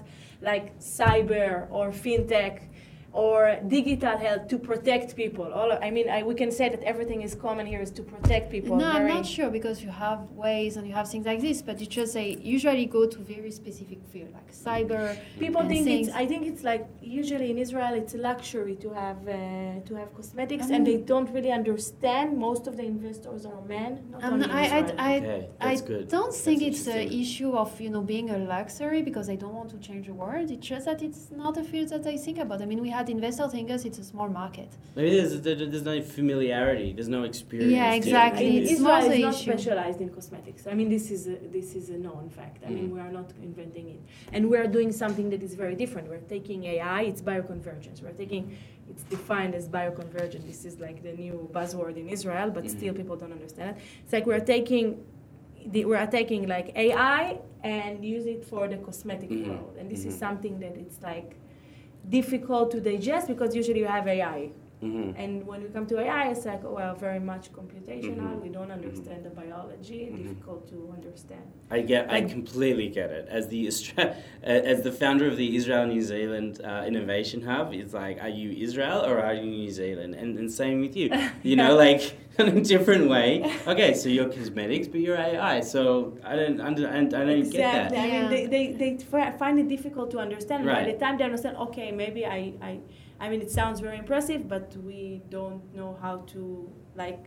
like 0.49 0.65
cyber 0.79 1.51
or 1.77 1.85
fintech 2.03 2.55
or 3.13 3.59
digital 3.67 4.17
health 4.17 4.47
to 4.47 4.57
protect 4.57 5.15
people. 5.15 5.51
All 5.53 5.71
I 5.73 5.89
mean, 5.91 6.09
I, 6.09 6.23
we 6.23 6.33
can 6.33 6.51
say 6.51 6.69
that 6.69 6.81
everything 6.83 7.21
is 7.23 7.35
common 7.35 7.65
here 7.65 7.81
is 7.81 7.91
to 7.91 8.03
protect 8.03 8.49
people. 8.49 8.77
No, 8.77 8.87
I'm 8.89 9.07
not 9.07 9.25
sure 9.25 9.49
because 9.49 9.83
you 9.83 9.89
have 9.89 10.19
ways 10.31 10.77
and 10.77 10.87
you 10.87 10.93
have 10.93 11.09
things 11.09 11.25
like 11.25 11.41
this, 11.41 11.61
but 11.61 11.79
you 11.81 11.87
just 11.87 12.13
say 12.13 12.37
usually 12.41 12.85
go 12.85 13.05
to 13.07 13.17
very 13.19 13.51
specific 13.51 13.99
field 14.11 14.29
like 14.33 14.49
cyber. 14.51 15.17
People 15.39 15.61
think 15.67 15.83
things. 15.85 16.07
it's. 16.07 16.15
I 16.15 16.25
think 16.25 16.45
it's 16.47 16.63
like 16.63 16.87
usually 17.01 17.51
in 17.51 17.57
Israel, 17.57 17.93
it's 17.95 18.13
a 18.15 18.17
luxury 18.17 18.75
to 18.77 18.89
have 18.93 19.19
uh, 19.27 19.33
to 19.87 19.95
have 19.99 20.13
cosmetics, 20.15 20.69
I 20.69 20.75
and 20.75 20.87
they 20.87 20.97
don't 20.97 21.29
really 21.35 21.51
understand. 21.51 22.37
Most 22.37 22.65
of 22.67 22.77
the 22.77 22.85
investors 22.85 23.45
are 23.45 23.61
men. 23.75 23.91
Not 24.11 24.23
Um, 24.23 24.33
only 24.33 24.45
in 24.45 24.51
I, 24.51 24.63
I, 24.79 24.79
I, 25.11 25.15
Okay, 25.17 25.49
I 25.59 25.75
good. 25.75 26.07
don't 26.07 26.31
That's 26.31 26.41
think 26.45 26.61
it's 26.61 26.87
an 26.87 27.11
issue 27.23 27.51
of 27.63 27.69
you 27.85 27.89
know 27.89 28.03
being 28.13 28.29
a 28.29 28.37
luxury 28.55 29.01
because 29.09 29.27
I 29.29 29.35
don't 29.35 29.53
want 29.53 29.69
to 29.71 29.79
change 29.87 30.05
the 30.07 30.13
world. 30.13 30.49
It's 30.55 30.65
just 30.73 30.85
that 30.85 31.01
it's 31.07 31.23
not 31.43 31.53
a 31.57 31.63
field 31.71 31.89
that 31.89 32.05
I 32.07 32.15
think 32.25 32.37
about. 32.45 32.61
I 32.61 32.65
mean, 32.71 32.81
we 32.81 32.89
had 33.01 33.09
investor 33.09 33.47
thinkers. 33.49 33.85
It's 33.85 33.99
a 33.99 34.03
small 34.03 34.29
market. 34.29 34.69
Maybe 34.95 35.09
there's, 35.17 35.41
there's 35.41 35.83
no 35.91 36.01
familiarity. 36.01 36.93
There's 36.93 37.07
no 37.07 37.23
experience. 37.23 37.73
Yeah, 37.73 37.93
exactly. 37.93 38.45
with 38.45 38.55
In. 38.55 38.61
It's 38.63 38.71
Israel 38.73 39.01
not 39.07 39.11
is 39.15 39.19
not 39.27 39.33
issue. 39.35 39.51
specialized 39.51 39.99
in 40.01 40.09
cosmetics. 40.09 40.67
I 40.67 40.73
mean, 40.79 40.89
this 40.89 41.05
is 41.15 41.27
a, 41.27 41.35
this 41.57 41.69
is 41.75 41.89
a 41.89 41.97
known 41.97 42.29
fact. 42.29 42.63
I 42.65 42.69
mean, 42.69 42.87
Mhm. 42.89 42.93
we 42.95 42.99
are 43.05 43.11
not 43.19 43.29
inventing 43.49 43.87
it, 43.95 44.01
and 44.33 44.41
we 44.51 44.55
are 44.61 44.67
doing 44.77 44.91
something 45.03 45.27
that 45.33 45.41
is 45.47 45.53
very 45.63 45.75
different. 45.83 46.05
We're 46.13 46.27
taking 46.37 46.59
AI. 46.73 47.01
It's 47.11 47.21
bioconvergence. 47.21 47.97
We're 48.03 48.17
taking. 48.23 48.43
It's 48.91 49.03
defined 49.15 49.53
as 49.59 49.65
bioconvergence. 49.77 50.45
This 50.53 50.61
is 50.69 50.75
like 50.85 50.97
the 51.07 51.13
new 51.23 51.35
buzzword 51.57 51.95
in 52.01 52.07
Israel, 52.17 52.47
but 52.57 52.63
Mhm. 52.65 52.69
still 52.77 52.93
people 53.01 53.15
don't 53.21 53.35
understand 53.39 53.67
it. 53.71 53.77
It's 54.03 54.13
like 54.13 54.25
we're 54.31 54.47
taking. 54.55 54.85
The, 55.73 55.81
we're 55.85 56.07
taking 56.19 56.41
like 56.55 56.67
AI 56.75 57.37
and 57.63 58.03
use 58.15 58.25
it 58.35 58.41
for 58.51 58.63
the 58.73 58.77
cosmetic 58.87 59.29
Mhm. 59.29 59.47
world, 59.49 59.73
and 59.79 59.85
this 59.93 60.03
is 60.09 60.15
Mhm. 60.15 60.19
something 60.25 60.55
that 60.63 60.75
it's 60.83 60.99
like 61.11 61.29
difficult 62.09 62.71
to 62.71 62.81
digest 62.81 63.27
because 63.27 63.55
usually 63.55 63.79
you 63.79 63.87
have 63.87 64.07
AI. 64.07 64.49
Mhm. 64.81 65.13
And 65.15 65.45
when 65.45 65.61
we 65.61 65.69
come 65.69 65.85
to 65.87 65.99
AI, 65.99 66.29
it's 66.31 66.45
like, 66.45 66.63
oh 66.65 66.73
well, 66.73 66.95
very 66.95 67.19
much 67.19 67.51
computational. 67.53 68.31
Mhm. 68.33 68.41
We 68.41 68.49
don't 68.49 68.71
understand 68.71 69.23
the 69.23 69.29
biology. 69.29 70.01
Mhm. 70.11 70.17
Difficult 70.17 70.67
to 70.69 70.77
understand. 70.97 71.45
I 71.69 71.81
get, 71.81 72.11
I 72.11 72.21
completely 72.21 72.89
get 72.89 73.09
it. 73.11 73.27
As 73.29 73.47
the 73.47 73.67
as 74.77 74.81
the 74.87 74.91
founder 74.91 75.27
of 75.27 75.37
the 75.37 75.55
Israel 75.55 75.85
New 75.85 76.01
Zealand 76.01 76.61
uh, 76.63 76.83
Innovation 76.91 77.41
Hub, 77.43 77.73
it's 77.73 77.93
like, 77.93 78.17
are 78.25 78.33
you 78.41 78.49
Israel 78.65 78.99
or 79.05 79.19
are 79.19 79.35
you 79.35 79.45
New 79.45 79.69
Zealand? 79.69 80.15
And, 80.15 80.37
and 80.39 80.51
same 80.51 80.81
with 80.81 80.95
you. 80.95 81.09
You 81.43 81.55
know, 81.61 81.75
like 81.75 82.01
in 82.39 82.47
a 82.57 82.61
different 82.61 83.09
way. 83.09 83.29
Okay, 83.67 83.93
so 83.93 84.09
you're 84.09 84.29
cosmetics, 84.29 84.87
but 84.87 84.99
you're 85.05 85.17
AI. 85.17 85.59
So 85.61 86.17
I 86.23 86.35
don't 86.35 86.59
under, 86.61 86.87
and 86.87 87.13
I 87.13 87.19
don't 87.27 87.29
exactly. 87.45 87.59
get 87.59 87.89
that. 87.89 87.91
I 87.93 88.07
Yeah. 88.07 88.13
mean, 88.21 88.29
they, 88.33 88.43
they, 88.81 88.95
they 88.97 89.31
find 89.43 89.55
it 89.59 89.67
difficult 89.75 90.07
to 90.11 90.19
understand. 90.19 90.65
Right. 90.65 90.85
By 90.85 90.91
the 90.91 90.97
time 91.03 91.17
they 91.17 91.23
understand, 91.23 91.57
okay, 91.67 91.91
maybe 91.91 92.25
I, 92.25 92.53
I, 92.61 92.79
I 93.21 93.29
mean, 93.29 93.41
it 93.41 93.51
sounds 93.51 93.79
very 93.79 93.97
impressive, 94.03 94.47
but 94.49 94.75
we 94.83 95.21
don't 95.29 95.61
know 95.75 95.95
how 96.01 96.15
to 96.33 96.41
like 96.95 97.23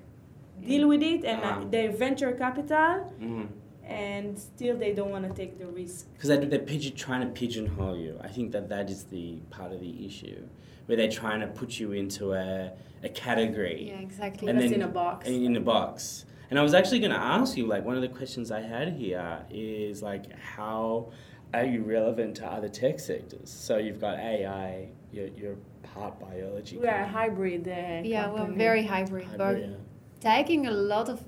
deal 0.70 0.88
with 0.88 1.02
it. 1.02 1.24
And 1.24 1.40
uh, 1.42 1.46
Uh-huh. 1.46 1.64
they 1.74 1.86
venture 2.04 2.32
capital, 2.32 3.12
Mhm. 3.20 3.46
and 3.86 4.36
still 4.38 4.76
they 4.84 4.92
don't 4.98 5.10
want 5.16 5.24
to 5.28 5.32
take 5.40 5.52
the 5.62 5.66
risk. 5.80 6.12
Because 6.14 6.28
they're, 6.30 6.44
they're 6.52 6.58
pigeon, 6.72 6.94
trying 7.06 7.20
to 7.26 7.30
pigeonhole 7.40 7.96
you. 7.96 8.14
I 8.28 8.28
think 8.28 8.46
that 8.52 8.68
that 8.74 8.90
is 8.90 9.04
the 9.04 9.26
part 9.57 9.70
of 9.72 9.80
the 9.87 9.94
issue, 10.09 10.40
where 10.87 10.96
they're 10.98 11.16
trying 11.22 11.40
to 11.46 11.46
put 11.61 11.70
you 11.80 11.92
into 11.92 12.33
a, 12.35 12.72
a 13.04 13.09
category 13.24 13.88
Yeah, 13.90 14.00
exactly. 14.09 14.48
And 14.48 14.59
Put 14.59 14.64
us 14.66 14.70
then- 14.72 14.80
in 14.80 14.87
a 14.90 14.92
box. 15.02 15.28
in, 15.28 15.44
in 15.48 15.57
a 15.57 15.61
box. 15.61 16.26
And 16.54 16.60
I 16.60 16.62
was 16.62 16.72
actually 16.72 17.00
going 17.00 17.10
to 17.10 17.18
ask 17.18 17.56
you, 17.56 17.66
like, 17.66 17.84
one 17.84 17.96
of 17.96 18.02
the 18.02 18.06
questions 18.20 18.52
I 18.52 18.60
had 18.60 18.92
here 18.92 19.44
is, 19.50 20.04
like, 20.04 20.26
how 20.38 21.10
are 21.52 21.64
you 21.64 21.82
relevant 21.82 22.36
to 22.36 22.46
other 22.46 22.68
tech 22.68 23.00
sectors? 23.00 23.50
So 23.50 23.78
you've 23.78 24.00
got 24.00 24.20
AI, 24.20 24.86
you're, 25.10 25.26
you're 25.36 25.56
part 25.82 26.20
biology. 26.20 26.78
we 26.78 26.86
are 26.86 27.00
a 27.00 27.10
company. 27.10 27.12
hybrid. 27.18 27.66
Uh, 27.66 28.02
yeah, 28.08 28.30
we're 28.30 28.52
very 28.52 28.84
hybrid, 28.84 29.26
but 29.36 29.56
Hybrid, 29.56 29.80
taking 30.20 30.68
a 30.68 30.70
lot 30.70 31.08
of 31.08 31.24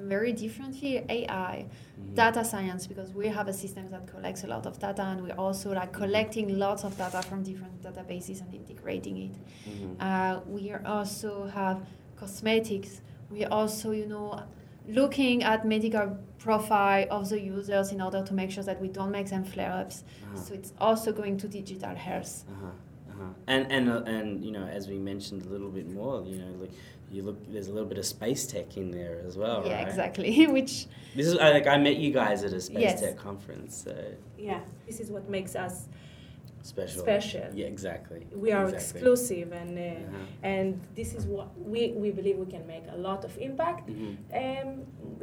very 0.00 0.32
different 0.32 0.74
field, 0.76 1.04
AI, 1.10 1.26
yeah. 1.26 1.64
Mhm. 2.02 2.14
data 2.14 2.42
science, 2.42 2.86
because 2.86 3.12
we 3.12 3.26
have 3.28 3.48
a 3.48 3.52
system 3.52 3.90
that 3.90 4.06
collects 4.06 4.44
a 4.44 4.46
lot 4.46 4.64
of 4.64 4.78
data, 4.78 5.02
and 5.02 5.20
we're 5.24 5.40
also 5.46 5.74
like 5.74 5.92
collecting 5.92 6.58
lots 6.58 6.84
of 6.84 6.96
data 6.96 7.20
from 7.20 7.42
different 7.42 7.82
databases 7.82 8.40
and 8.40 8.54
integrating 8.54 9.16
it. 9.26 9.36
Mhm. 9.68 9.96
Uh, 10.00 10.40
we 10.48 10.72
also 10.86 11.48
have 11.48 11.78
cosmetics. 12.16 13.02
We 13.34 13.44
also, 13.44 13.90
you 13.90 14.06
know, 14.06 14.40
looking 14.88 15.42
at 15.42 15.66
medical 15.66 16.16
profile 16.38 17.06
of 17.10 17.28
the 17.30 17.40
users 17.40 17.90
in 17.92 18.00
order 18.00 18.22
to 18.22 18.34
make 18.34 18.50
sure 18.50 18.62
that 18.64 18.80
we 18.80 18.88
don't 18.88 19.10
make 19.10 19.28
them 19.28 19.44
flare-ups. 19.44 20.04
Uh-huh. 20.22 20.40
So 20.44 20.54
it's 20.54 20.72
also 20.78 21.12
going 21.12 21.36
to 21.38 21.48
digital 21.48 21.94
health. 21.94 22.44
Uh-huh. 22.48 22.66
Uh-huh. 23.10 23.24
And 23.46 23.70
and 23.70 23.88
uh, 23.90 24.02
and 24.06 24.44
you 24.44 24.50
know, 24.52 24.64
as 24.66 24.88
we 24.88 24.98
mentioned 24.98 25.42
a 25.46 25.48
little 25.48 25.70
bit 25.70 25.88
more, 25.90 26.24
you 26.24 26.36
know, 26.38 26.50
like 26.60 26.72
you 27.10 27.22
look, 27.22 27.38
there's 27.52 27.68
a 27.68 27.72
little 27.72 27.88
bit 27.88 27.98
of 27.98 28.06
space 28.06 28.46
tech 28.46 28.76
in 28.76 28.90
there 28.90 29.20
as 29.26 29.36
well, 29.36 29.62
yeah, 29.66 29.78
right? 29.78 29.86
exactly. 29.88 30.46
Which 30.56 30.86
This 31.14 31.26
is 31.26 31.38
I- 31.38 31.50
like 31.52 31.66
I 31.68 31.76
met 31.78 31.96
you 31.96 32.12
guys 32.12 32.42
at 32.44 32.52
a 32.52 32.60
space 32.60 32.80
Yes. 32.80 33.00
tech 33.00 33.16
conference, 33.16 33.82
so 33.84 33.94
Yeah, 34.38 34.60
this 34.86 34.98
is 35.00 35.10
what 35.10 35.28
makes 35.28 35.54
us 35.54 35.88
special. 36.64 37.02
special. 37.02 37.46
Yeah, 37.54 37.66
exactly. 37.66 38.26
We 38.44 38.50
are 38.52 38.64
Exactly. 38.64 39.00
exclusive, 39.00 39.48
and 39.62 39.72
uh, 39.78 39.82
Uh-huh. 39.82 40.52
and 40.54 40.70
this 40.98 41.10
is 41.18 41.24
what 41.34 41.48
we, 41.72 41.82
we 42.02 42.10
believe 42.18 42.36
we 42.46 42.50
can 42.56 42.66
make 42.66 42.84
a 42.96 42.98
lot 43.08 43.24
of 43.28 43.32
impact. 43.48 43.84
Mhm. 43.88 44.14
Um, 44.42 44.68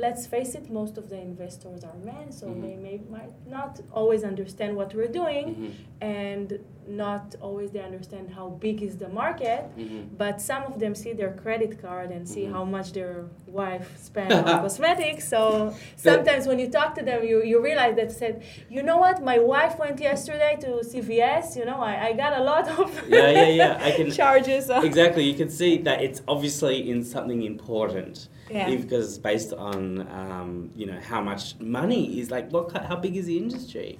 let's 0.05 0.23
face 0.35 0.51
it, 0.59 0.65
most 0.81 0.97
of 1.01 1.05
the 1.09 1.19
investors 1.31 1.83
are 1.89 1.97
men, 2.13 2.31
so 2.39 2.45
Mhm. 2.47 2.61
they 2.65 2.75
may 2.85 2.97
might 3.17 3.33
not 3.57 3.73
always 3.99 4.23
understand 4.23 4.71
what 4.79 4.89
we're 4.97 5.13
doing, 5.21 5.47
Mhm. 5.55 5.71
and 6.19 6.47
not 6.87 7.35
always 7.41 7.71
they 7.71 7.79
understand 7.81 8.29
how 8.29 8.49
big 8.49 8.81
is 8.81 8.97
the 8.97 9.07
market. 9.09 9.63
Mhm. 9.77 10.09
But 10.17 10.41
some 10.41 10.63
of 10.63 10.79
them 10.79 10.93
see 10.95 11.13
their 11.13 11.33
credit 11.43 11.81
card 11.81 12.11
and 12.11 12.27
see 12.27 12.43
Mhm. 12.45 12.51
how 12.53 12.63
much 12.65 12.91
their 12.93 13.25
wife 13.47 13.87
spent 13.97 14.31
on 14.31 14.43
cosmetics. 14.65 15.27
So 15.27 15.73
sometimes 15.95 16.47
when 16.47 16.59
you 16.59 16.69
talk 16.69 16.95
to 16.95 17.03
them, 17.03 17.23
you, 17.23 17.43
you 17.43 17.61
realize 17.61 17.95
that 17.95 18.11
said, 18.11 18.43
you 18.69 18.81
know 18.83 18.97
what, 18.97 19.23
my 19.23 19.39
wife 19.39 19.77
went 19.79 19.99
yesterday 19.99 20.57
to 20.61 20.83
CVS. 20.83 21.55
You 21.57 21.65
know, 21.65 21.79
I, 21.79 22.07
I 22.07 22.13
got 22.13 22.33
a 22.39 22.43
lot 22.43 22.67
of 22.79 22.87
Yeah, 23.09 23.29
yeah, 23.31 23.47
yeah. 23.47 23.79
I 23.87 23.91
can 23.91 24.09
charges. 24.21 24.69
exactly. 24.69 25.23
You 25.23 25.35
can 25.35 25.49
see 25.49 25.77
that 25.87 26.01
it's 26.01 26.21
obviously 26.27 26.89
in 26.89 27.03
something 27.03 27.41
important. 27.43 28.27
Yeah. 28.49 28.67
Because 28.75 29.17
based 29.17 29.53
on 29.53 29.81
um, 30.11 30.71
you 30.75 30.85
know 30.85 30.99
how 31.11 31.21
much 31.21 31.43
money 31.59 32.19
is 32.19 32.29
like 32.31 32.51
what 32.51 32.65
how 32.89 32.97
big 32.97 33.15
is 33.15 33.25
the 33.27 33.37
industry? 33.37 33.97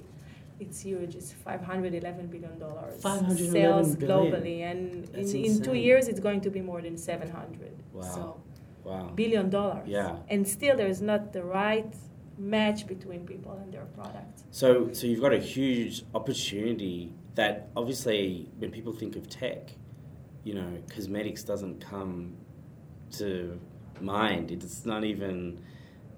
It's 0.62 0.80
huge. 0.80 1.14
It's 1.16 1.32
511 1.32 2.26
billion 2.28 2.58
dollars 2.58 2.94
sales 3.02 3.96
billion. 3.96 4.32
globally, 4.32 4.58
and 4.70 5.06
That's 5.08 5.32
in, 5.32 5.44
in 5.44 5.62
two 5.62 5.74
years 5.74 6.08
it's 6.08 6.20
going 6.20 6.40
to 6.42 6.50
be 6.50 6.60
more 6.60 6.80
than 6.86 6.96
700. 6.96 7.72
Wow. 7.92 8.02
So 8.14 8.40
Wow. 8.84 9.10
billion 9.14 9.48
dollars. 9.50 9.86
Yeah. 9.88 10.16
And 10.28 10.46
still, 10.56 10.76
there's 10.76 11.00
not 11.00 11.32
the 11.32 11.44
right 11.44 11.92
match 12.38 12.80
between 12.86 13.20
people 13.32 13.52
and 13.62 13.72
their 13.74 13.86
products. 13.98 14.44
So 14.50 14.68
so 14.92 15.06
you've 15.06 15.20
got 15.20 15.34
a 15.42 15.44
huge 15.56 15.94
opportunity 16.14 17.12
that 17.34 17.54
obviously 17.76 18.48
when 18.58 18.70
people 18.70 18.92
think 18.92 19.16
of 19.16 19.28
tech, 19.28 19.62
you 20.44 20.54
know, 20.54 20.70
cosmetics 20.94 21.42
doesn't 21.44 21.80
come 21.80 22.34
to 23.18 23.58
mind. 24.00 24.50
It's 24.50 24.84
not 24.84 25.04
even 25.04 25.60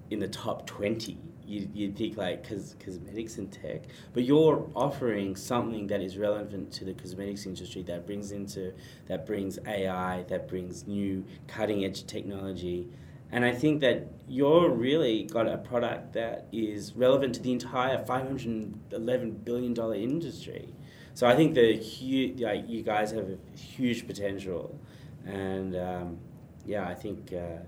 in 0.09 0.19
the 0.19 0.27
top 0.27 0.65
20. 0.65 1.17
You, 1.47 1.69
you'd 1.73 1.95
think 1.95 2.17
like 2.17 2.47
cos- 2.47 2.75
cosmetics 2.83 3.37
and 3.37 3.51
tech, 3.51 3.83
but 4.13 4.23
you're 4.23 4.69
offering 4.75 5.35
something 5.35 5.87
that 5.87 6.01
is 6.01 6.17
relevant 6.17 6.71
to 6.73 6.85
the 6.85 6.93
cosmetics 6.93 7.45
industry 7.45 7.83
that 7.83 8.05
brings 8.05 8.31
into 8.31 8.73
that 9.07 9.25
brings 9.25 9.59
AI, 9.67 10.23
that 10.29 10.47
brings 10.47 10.87
new 10.87 11.25
cutting 11.47 11.85
edge 11.85 12.05
technology, 12.05 12.89
and 13.31 13.43
I 13.43 13.51
think 13.53 13.81
that 13.81 14.07
you're 14.27 14.69
really 14.69 15.23
got 15.23 15.47
a 15.47 15.57
product 15.57 16.13
that 16.13 16.47
is 16.51 16.93
relevant 16.95 17.35
to 17.35 17.41
the 17.41 17.51
entire 17.51 18.03
511 18.05 19.31
billion 19.43 19.73
dollar 19.73 19.95
industry. 19.95 20.73
So 21.13 21.27
I 21.27 21.35
think 21.35 21.53
the 21.55 21.75
hu- 21.77 22.35
like 22.43 22.67
you 22.69 22.81
guys 22.83 23.11
have 23.11 23.29
a 23.29 23.37
huge 23.57 24.05
potential, 24.07 24.77
and 25.25 25.75
um, 25.75 26.17
yeah, 26.65 26.87
I 26.87 26.93
think 26.93 27.33
uh, 27.33 27.59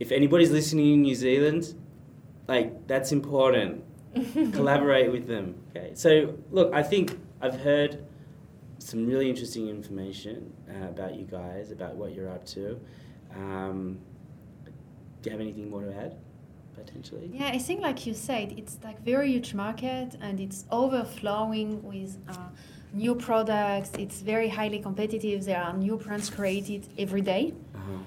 if 0.00 0.12
anybody's 0.12 0.50
listening 0.50 0.94
in 0.94 1.02
New 1.02 1.14
Zealand, 1.14 1.74
like 2.48 2.86
that's 2.86 3.12
important. 3.12 3.84
Collaborate 4.52 5.10
with 5.10 5.26
them. 5.26 5.54
Okay. 5.70 5.92
So 5.94 6.34
look, 6.50 6.72
I 6.74 6.82
think 6.82 7.18
I've 7.40 7.58
heard 7.58 8.04
some 8.78 9.06
really 9.06 9.30
interesting 9.30 9.68
information 9.68 10.52
uh, 10.68 10.88
about 10.88 11.14
you 11.14 11.24
guys, 11.24 11.70
about 11.70 11.94
what 11.94 12.14
you're 12.14 12.30
up 12.30 12.44
to. 12.46 12.80
Um, 13.34 13.98
do 15.22 15.30
you 15.30 15.30
have 15.30 15.40
anything 15.40 15.70
more 15.70 15.82
to 15.82 15.94
add, 15.94 16.16
potentially? 16.74 17.30
Yeah, 17.32 17.48
I 17.48 17.58
think 17.58 17.80
like 17.80 18.06
you 18.06 18.14
said, 18.14 18.54
it's 18.56 18.78
like 18.82 19.00
very 19.04 19.30
huge 19.30 19.54
market 19.54 20.16
and 20.20 20.40
it's 20.40 20.64
overflowing 20.70 21.82
with 21.82 22.18
uh, 22.28 22.48
new 22.92 23.14
products. 23.14 23.92
It's 23.98 24.20
very 24.20 24.48
highly 24.48 24.80
competitive. 24.80 25.44
There 25.44 25.62
are 25.62 25.72
new 25.72 25.96
brands 25.96 26.28
created 26.28 26.88
every 26.98 27.20
day. 27.20 27.54
Uh-huh. 27.74 27.98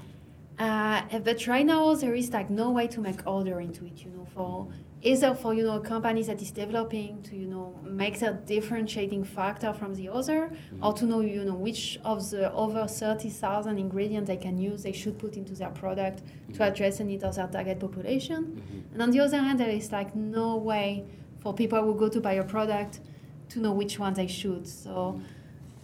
Uh, 0.57 1.01
but 1.19 1.47
right 1.47 1.65
now 1.65 1.93
there 1.95 2.15
is 2.15 2.31
like 2.31 2.49
no 2.49 2.71
way 2.71 2.87
to 2.87 3.01
make 3.01 3.25
order 3.27 3.59
into 3.59 3.85
it. 3.85 4.03
You 4.03 4.11
know, 4.11 4.25
for 4.33 4.67
either 5.01 5.35
for 5.35 5.53
you 5.53 5.63
know 5.63 5.79
companies 5.79 6.27
that 6.27 6.41
is 6.41 6.51
developing 6.51 7.21
to 7.23 7.35
you 7.35 7.45
know 7.45 7.77
make 7.83 8.19
that 8.19 8.47
differentiating 8.47 9.23
factor 9.23 9.73
from 9.73 9.93
the 9.95 10.09
other, 10.09 10.49
mm-hmm. 10.49 10.83
or 10.83 10.93
to 10.93 11.05
know 11.05 11.19
you 11.21 11.43
know 11.43 11.53
which 11.53 11.99
of 12.03 12.29
the 12.29 12.51
over 12.53 12.87
thirty 12.87 13.29
thousand 13.29 13.77
ingredients 13.77 14.27
they 14.27 14.37
can 14.37 14.57
use 14.57 14.83
they 14.83 14.93
should 14.93 15.19
put 15.19 15.35
into 15.35 15.53
their 15.53 15.69
product 15.69 16.19
to 16.19 16.53
mm-hmm. 16.53 16.61
address 16.63 16.97
the 16.99 17.03
need 17.03 17.23
of 17.23 17.35
their 17.35 17.47
target 17.47 17.79
population. 17.79 18.45
Mm-hmm. 18.45 18.93
And 18.93 19.01
on 19.01 19.11
the 19.11 19.19
other 19.19 19.37
hand, 19.37 19.59
there 19.59 19.69
is 19.69 19.91
like 19.91 20.15
no 20.15 20.55
way 20.55 21.05
for 21.39 21.53
people 21.53 21.81
who 21.83 21.95
go 21.95 22.09
to 22.09 22.19
buy 22.19 22.33
a 22.33 22.43
product 22.43 23.01
to 23.49 23.59
know 23.59 23.73
which 23.73 23.99
one 23.99 24.13
they 24.13 24.27
should. 24.27 24.67
So 24.67 25.21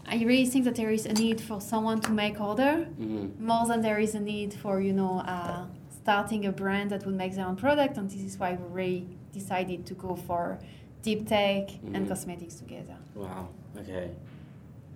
I 0.05 0.23
really 0.23 0.45
think 0.45 0.65
that 0.65 0.75
there 0.75 0.89
is 0.91 1.05
a 1.05 1.13
need 1.13 1.39
for 1.41 1.61
someone 1.61 2.01
to 2.01 2.11
make 2.11 2.39
order 2.41 2.87
Mhm. 2.99 3.39
more 3.39 3.65
than 3.67 3.81
there 3.81 3.99
is 3.99 4.15
a 4.15 4.19
need 4.19 4.53
for 4.53 4.81
you 4.81 4.93
know 4.93 5.19
uh, 5.19 5.65
starting 6.03 6.45
a 6.45 6.51
brand 6.51 6.89
that 6.91 7.05
would 7.05 7.15
make 7.15 7.33
their 7.35 7.45
own 7.47 7.55
product. 7.55 7.97
And 7.97 8.09
this 8.09 8.21
is 8.21 8.37
why 8.39 8.53
we 8.53 8.65
really 8.81 9.07
decided 9.33 9.85
to 9.85 9.93
go 9.93 10.15
for 10.15 10.59
deep 11.03 11.27
tech 11.27 11.69
Mhm. 11.69 11.95
and 11.95 12.07
cosmetics 12.07 12.55
together. 12.55 12.97
Wow. 13.15 13.47
Okay. 13.79 14.11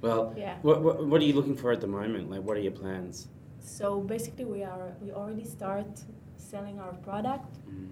Well, 0.02 0.34
Yeah. 0.38 0.56
what, 0.62 0.82
what 0.84 0.96
what 1.10 1.22
are 1.22 1.26
you 1.26 1.34
looking 1.34 1.56
for 1.56 1.72
at 1.72 1.82
the 1.82 1.88
moment? 1.88 2.30
Like, 2.30 2.44
what 2.48 2.58
are 2.58 2.62
your 2.70 2.74
plans? 2.84 3.28
So 3.60 4.02
basically, 4.02 4.46
we 4.46 4.64
are 4.64 4.88
we 5.04 5.12
already 5.12 5.46
start 5.46 6.04
selling 6.38 6.80
our 6.80 6.94
product. 7.08 7.52
Mm. 7.70 7.90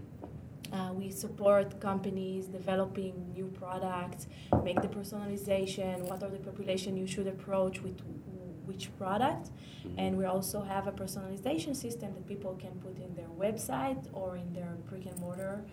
Uh, 0.71 0.91
we 0.93 1.12
support 1.12 1.80
companies 1.80 2.47
developing 2.47 3.13
new 3.34 3.47
products, 3.47 4.28
make 4.63 4.82
the 4.82 4.88
personalization, 4.88 6.02
what 6.10 6.23
are 6.23 6.30
the 6.30 6.39
population 6.39 6.97
you 6.97 7.06
should 7.06 7.28
approach 7.28 7.82
with 7.82 7.99
which 8.65 8.89
product. 8.97 9.49
And 9.97 10.17
we 10.17 10.26
also 10.26 10.62
have 10.62 10.88
a 10.88 10.91
personalization 10.91 11.76
system 11.76 12.13
that 12.13 12.28
people 12.28 12.56
can 12.56 12.71
put 12.80 12.97
in 12.97 13.13
their 13.15 13.28
website 13.28 14.06
or 14.13 14.38
in 14.38 14.54
their 14.54 14.78
brick 14.89 15.06
and 15.06 15.19
mortar. 15.19 15.63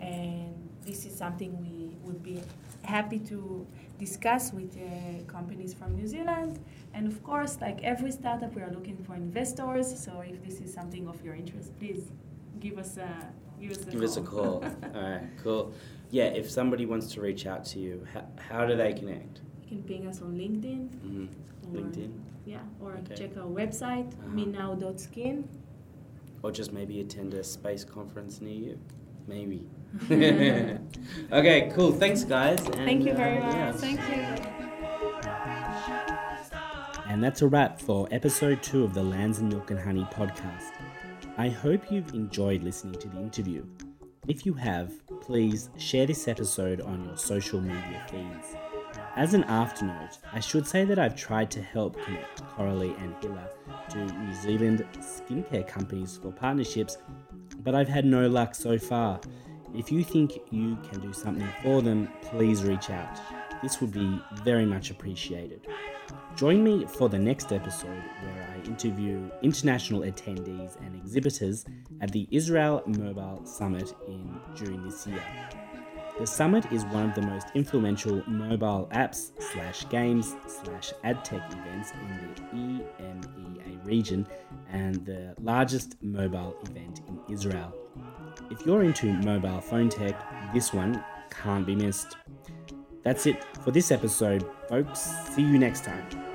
And 0.00 0.54
this 0.84 1.04
is 1.04 1.16
something 1.16 1.58
we 1.60 1.96
would 2.04 2.22
be 2.22 2.42
happy 2.82 3.18
to 3.20 3.66
discuss 3.98 4.52
with 4.52 4.76
uh, 4.76 5.22
companies 5.30 5.74
from 5.74 5.94
New 5.94 6.06
Zealand. 6.06 6.58
And 6.94 7.06
of 7.06 7.22
course, 7.22 7.58
like 7.60 7.82
every 7.82 8.10
startup, 8.10 8.54
we 8.54 8.62
are 8.62 8.70
looking 8.70 8.96
for 8.96 9.14
investors. 9.14 9.86
So 10.02 10.22
if 10.26 10.42
this 10.44 10.60
is 10.60 10.72
something 10.72 11.06
of 11.06 11.22
your 11.24 11.34
interest, 11.34 11.78
please 11.78 12.10
give 12.58 12.78
us 12.78 12.96
a 12.96 13.10
give 13.60 13.70
us 13.72 13.78
a 13.86 13.90
Give 13.90 14.02
us 14.02 14.16
a 14.16 14.22
call. 14.22 14.64
All 14.94 15.00
right, 15.02 15.22
cool. 15.42 15.72
Yeah, 16.10 16.24
if 16.24 16.50
somebody 16.50 16.86
wants 16.86 17.12
to 17.14 17.20
reach 17.20 17.46
out 17.46 17.64
to 17.66 17.78
you, 17.78 18.06
how, 18.12 18.24
how 18.36 18.66
do 18.66 18.76
they 18.76 18.92
connect? 18.92 19.40
You 19.62 19.68
can 19.68 19.82
ping 19.84 20.06
us 20.08 20.20
on 20.22 20.32
LinkedIn. 20.36 20.88
Mm. 21.06 21.28
Or, 21.72 21.78
LinkedIn, 21.80 22.12
Yeah, 22.46 22.58
or 22.80 22.94
Okay. 22.94 23.14
check 23.14 23.36
our 23.36 23.44
website, 23.46 24.12
Uh-huh. 24.14 24.28
menow.skin. 24.34 25.48
or 26.42 26.50
just 26.50 26.72
maybe 26.72 27.00
attend 27.00 27.34
a 27.34 27.44
space 27.44 27.84
conference 27.84 28.40
near 28.40 28.54
you. 28.54 28.78
Maybe. 29.28 29.66
okay, 31.32 31.70
cool. 31.74 31.92
Thanks, 31.92 32.24
guys. 32.24 32.58
and, 32.66 32.74
Thank 32.76 33.04
you 33.04 33.12
very 33.14 33.38
uh, 33.38 33.42
much. 33.46 33.54
yeah. 33.54 33.72
Thank 33.72 34.00
you. 34.00 34.46
And 37.08 37.22
that's 37.22 37.42
a 37.42 37.46
wrap 37.48 37.80
for 37.80 38.08
episode 38.10 38.62
two 38.62 38.84
of 38.84 38.94
the 38.94 39.02
Lands 39.02 39.38
and 39.38 39.48
Milk 39.50 39.70
and 39.70 39.78
Honey 39.80 40.06
podcast. 40.12 40.72
I 41.40 41.48
hope 41.48 41.90
you've 41.90 42.12
enjoyed 42.12 42.62
listening 42.62 43.00
to 43.00 43.08
the 43.08 43.16
interview. 43.16 43.64
If 44.28 44.44
you 44.44 44.52
have, 44.52 44.92
please 45.22 45.70
share 45.78 46.04
this 46.04 46.28
episode 46.28 46.82
on 46.82 47.02
your 47.06 47.16
social 47.16 47.62
media 47.62 48.04
feeds. 48.10 48.54
As 49.16 49.32
an 49.32 49.44
afternote, 49.44 50.18
I 50.34 50.40
should 50.40 50.66
say 50.66 50.84
that 50.84 50.98
I've 50.98 51.16
tried 51.16 51.50
to 51.52 51.62
help 51.62 51.96
connect 52.04 52.44
Coralie 52.44 52.94
and 52.98 53.14
Hilla 53.22 53.48
to 53.88 54.04
New 54.04 54.34
Zealand 54.34 54.86
skincare 54.98 55.66
companies 55.66 56.18
for 56.20 56.30
partnerships, 56.30 56.98
but 57.60 57.74
I've 57.74 57.88
had 57.88 58.04
no 58.04 58.28
luck 58.28 58.54
so 58.54 58.78
far. 58.78 59.18
If 59.74 59.90
you 59.90 60.04
think 60.04 60.38
you 60.50 60.76
can 60.90 61.00
do 61.00 61.14
something 61.14 61.48
for 61.62 61.80
them, 61.80 62.10
please 62.20 62.64
reach 62.64 62.90
out. 62.90 63.18
This 63.62 63.80
would 63.80 63.92
be 63.92 64.20
very 64.42 64.64
much 64.64 64.90
appreciated. 64.90 65.66
Join 66.34 66.64
me 66.64 66.86
for 66.86 67.08
the 67.08 67.18
next 67.18 67.52
episode 67.52 68.02
where 68.22 68.48
I 68.54 68.66
interview 68.66 69.30
international 69.42 70.00
attendees 70.00 70.80
and 70.80 70.94
exhibitors 70.96 71.64
at 72.00 72.10
the 72.12 72.26
Israel 72.30 72.82
Mobile 72.86 73.44
Summit 73.44 73.94
in 74.08 74.40
June 74.54 74.82
this 74.84 75.06
year. 75.06 75.22
The 76.18 76.26
summit 76.26 76.70
is 76.70 76.84
one 76.86 77.08
of 77.08 77.14
the 77.14 77.22
most 77.22 77.48
influential 77.54 78.22
mobile 78.26 78.88
apps 78.92 79.32
slash 79.52 79.88
games 79.88 80.34
slash 80.46 80.92
ad 81.04 81.24
tech 81.24 81.42
events 81.52 81.92
in 82.52 82.84
the 82.88 83.02
EMEA 83.02 83.86
region 83.86 84.26
and 84.70 85.04
the 85.06 85.34
largest 85.40 85.96
mobile 86.02 86.56
event 86.66 87.00
in 87.08 87.20
Israel. 87.32 87.74
If 88.50 88.66
you're 88.66 88.84
into 88.84 89.12
mobile 89.12 89.60
phone 89.60 89.88
tech, 89.88 90.52
this 90.52 90.72
one 90.72 91.02
can't 91.30 91.66
be 91.66 91.74
missed. 91.74 92.16
That's 93.02 93.26
it 93.26 93.42
for 93.64 93.70
this 93.70 93.90
episode, 93.90 94.44
folks. 94.68 95.00
See 95.34 95.42
you 95.42 95.58
next 95.58 95.84
time. 95.84 96.29